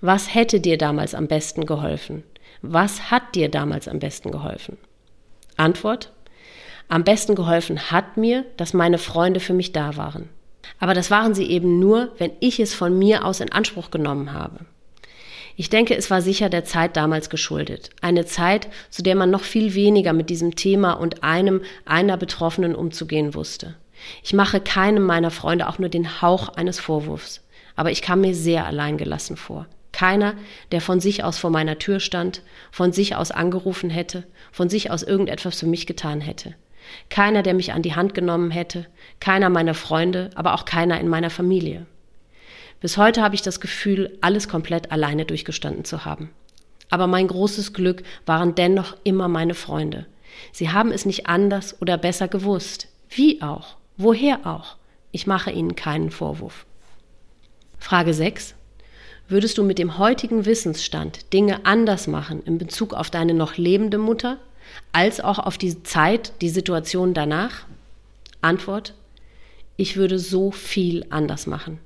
[0.00, 2.22] Was hätte dir damals am besten geholfen?
[2.62, 4.76] Was hat dir damals am besten geholfen?
[5.56, 6.12] Antwort.
[6.88, 10.28] Am besten geholfen hat mir, dass meine Freunde für mich da waren.
[10.78, 14.32] Aber das waren sie eben nur, wenn ich es von mir aus in Anspruch genommen
[14.32, 14.60] habe.
[15.58, 17.90] Ich denke, es war sicher der Zeit damals geschuldet.
[18.02, 22.74] Eine Zeit, zu der man noch viel weniger mit diesem Thema und einem einer Betroffenen
[22.74, 23.74] umzugehen wusste.
[24.22, 27.42] Ich mache keinem meiner Freunde auch nur den Hauch eines Vorwurfs.
[27.74, 29.66] Aber ich kam mir sehr alleingelassen vor.
[29.92, 30.34] Keiner,
[30.72, 34.90] der von sich aus vor meiner Tür stand, von sich aus angerufen hätte, von sich
[34.90, 36.54] aus irgendetwas für mich getan hätte.
[37.10, 38.86] Keiner, der mich an die Hand genommen hätte,
[39.20, 41.86] keiner meiner Freunde, aber auch keiner in meiner Familie.
[42.80, 46.30] Bis heute habe ich das Gefühl, alles komplett alleine durchgestanden zu haben.
[46.90, 50.06] Aber mein großes Glück waren dennoch immer meine Freunde.
[50.52, 52.88] Sie haben es nicht anders oder besser gewusst.
[53.08, 53.76] Wie auch?
[53.96, 54.76] Woher auch?
[55.10, 56.66] Ich mache ihnen keinen Vorwurf.
[57.78, 58.54] Frage 6.
[59.28, 63.98] Würdest du mit dem heutigen Wissensstand Dinge anders machen in Bezug auf deine noch lebende
[63.98, 64.38] Mutter
[64.92, 67.66] als auch auf die Zeit, die Situation danach?
[68.40, 68.94] Antwort,
[69.76, 71.78] ich würde so viel anders machen.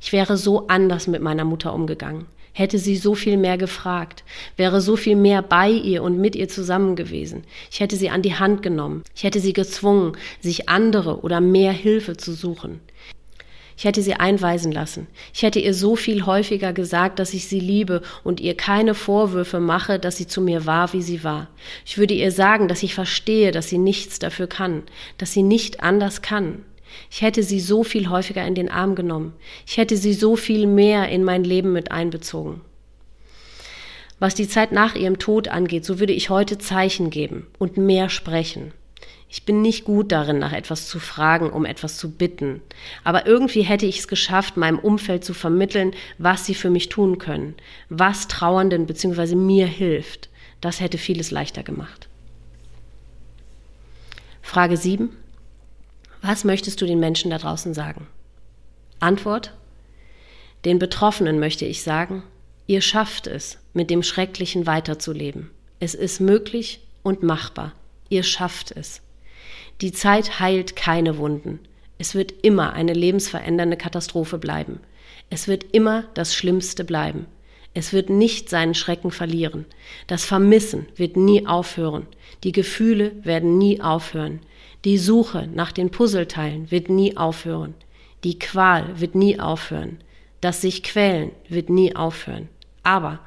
[0.00, 4.24] Ich wäre so anders mit meiner Mutter umgegangen, hätte sie so viel mehr gefragt,
[4.56, 7.44] wäre so viel mehr bei ihr und mit ihr zusammen gewesen.
[7.70, 11.72] Ich hätte sie an die Hand genommen, ich hätte sie gezwungen, sich andere oder mehr
[11.72, 12.80] Hilfe zu suchen.
[13.78, 15.06] Ich hätte sie einweisen lassen.
[15.32, 19.60] Ich hätte ihr so viel häufiger gesagt, dass ich sie liebe und ihr keine Vorwürfe
[19.60, 21.46] mache, dass sie zu mir war, wie sie war.
[21.86, 24.82] Ich würde ihr sagen, dass ich verstehe, dass sie nichts dafür kann,
[25.16, 26.64] dass sie nicht anders kann.
[27.08, 29.34] Ich hätte sie so viel häufiger in den Arm genommen.
[29.64, 32.62] Ich hätte sie so viel mehr in mein Leben mit einbezogen.
[34.18, 38.08] Was die Zeit nach ihrem Tod angeht, so würde ich heute Zeichen geben und mehr
[38.08, 38.72] sprechen.
[39.30, 42.62] Ich bin nicht gut darin, nach etwas zu fragen, um etwas zu bitten.
[43.04, 47.18] Aber irgendwie hätte ich es geschafft, meinem Umfeld zu vermitteln, was sie für mich tun
[47.18, 47.54] können,
[47.90, 49.34] was Trauernden bzw.
[49.34, 50.30] mir hilft.
[50.62, 52.08] Das hätte vieles leichter gemacht.
[54.40, 55.10] Frage 7.
[56.22, 58.06] Was möchtest du den Menschen da draußen sagen?
[58.98, 59.52] Antwort.
[60.64, 62.22] Den Betroffenen möchte ich sagen,
[62.66, 65.50] ihr schafft es, mit dem Schrecklichen weiterzuleben.
[65.80, 67.74] Es ist möglich und machbar.
[68.08, 69.02] Ihr schafft es.
[69.80, 71.60] Die Zeit heilt keine Wunden.
[71.98, 74.80] Es wird immer eine lebensverändernde Katastrophe bleiben.
[75.30, 77.26] Es wird immer das Schlimmste bleiben.
[77.74, 79.66] Es wird nicht seinen Schrecken verlieren.
[80.08, 82.06] Das Vermissen wird nie aufhören.
[82.42, 84.40] Die Gefühle werden nie aufhören.
[84.84, 87.74] Die Suche nach den Puzzleteilen wird nie aufhören.
[88.24, 89.98] Die Qual wird nie aufhören.
[90.40, 92.48] Das sich quälen wird nie aufhören.
[92.82, 93.20] Aber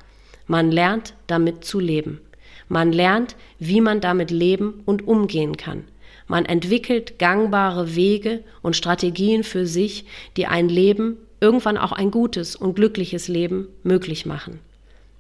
[0.48, 2.20] man lernt damit zu leben.
[2.68, 5.86] Man lernt, wie man damit leben und umgehen kann.
[6.32, 10.06] Man entwickelt gangbare Wege und Strategien für sich,
[10.38, 14.62] die ein Leben, irgendwann auch ein gutes und glückliches Leben möglich machen.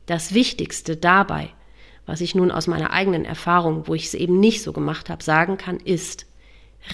[0.05, 1.49] Das Wichtigste dabei,
[2.05, 5.21] was ich nun aus meiner eigenen Erfahrung, wo ich es eben nicht so gemacht habe,
[5.21, 6.27] sagen kann, ist,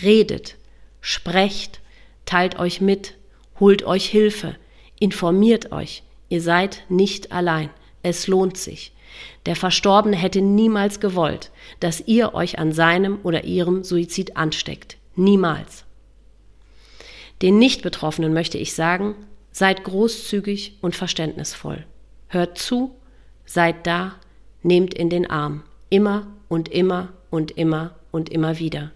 [0.01, 0.55] redet,
[0.99, 1.79] sprecht,
[2.25, 3.13] teilt euch mit,
[3.59, 4.55] holt euch Hilfe,
[4.97, 7.69] informiert euch, ihr seid nicht allein,
[8.01, 8.93] es lohnt sich.
[9.45, 14.97] Der Verstorbene hätte niemals gewollt, dass ihr euch an seinem oder ihrem Suizid ansteckt.
[15.15, 15.85] Niemals.
[17.41, 19.15] Den Nicht-Betroffenen möchte ich sagen,
[19.51, 21.85] seid großzügig und verständnisvoll.
[22.27, 22.95] Hört zu,
[23.45, 24.15] seid da,
[24.63, 25.63] nehmt in den Arm.
[25.89, 28.91] Immer und immer und immer und immer wieder.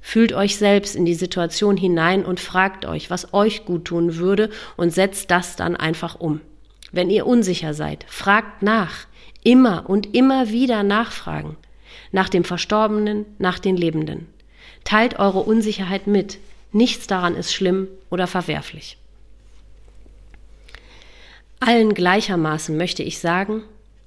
[0.00, 4.50] Fühlt euch selbst in die Situation hinein und fragt euch, was euch gut tun würde
[4.76, 6.40] und setzt das dann einfach um.
[6.92, 9.06] Wenn ihr unsicher seid, fragt nach.
[9.42, 11.56] Immer und immer wieder nachfragen.
[12.12, 14.26] Nach dem Verstorbenen, nach den Lebenden.
[14.84, 16.38] Teilt eure Unsicherheit mit.
[16.72, 18.98] Nichts daran ist schlimm oder verwerflich.
[21.60, 23.62] Allen gleichermaßen möchte ich sagen,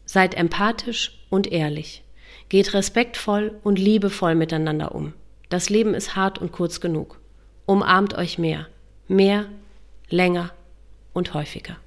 [0.05, 2.03] seid empathisch und ehrlich.
[2.49, 5.13] Geht respektvoll und liebevoll miteinander um.
[5.49, 7.19] Das Leben ist hart und kurz genug.
[7.65, 8.67] Umarmt euch mehr,
[9.07, 9.45] mehr,
[10.09, 10.51] länger
[11.13, 11.77] und häufiger.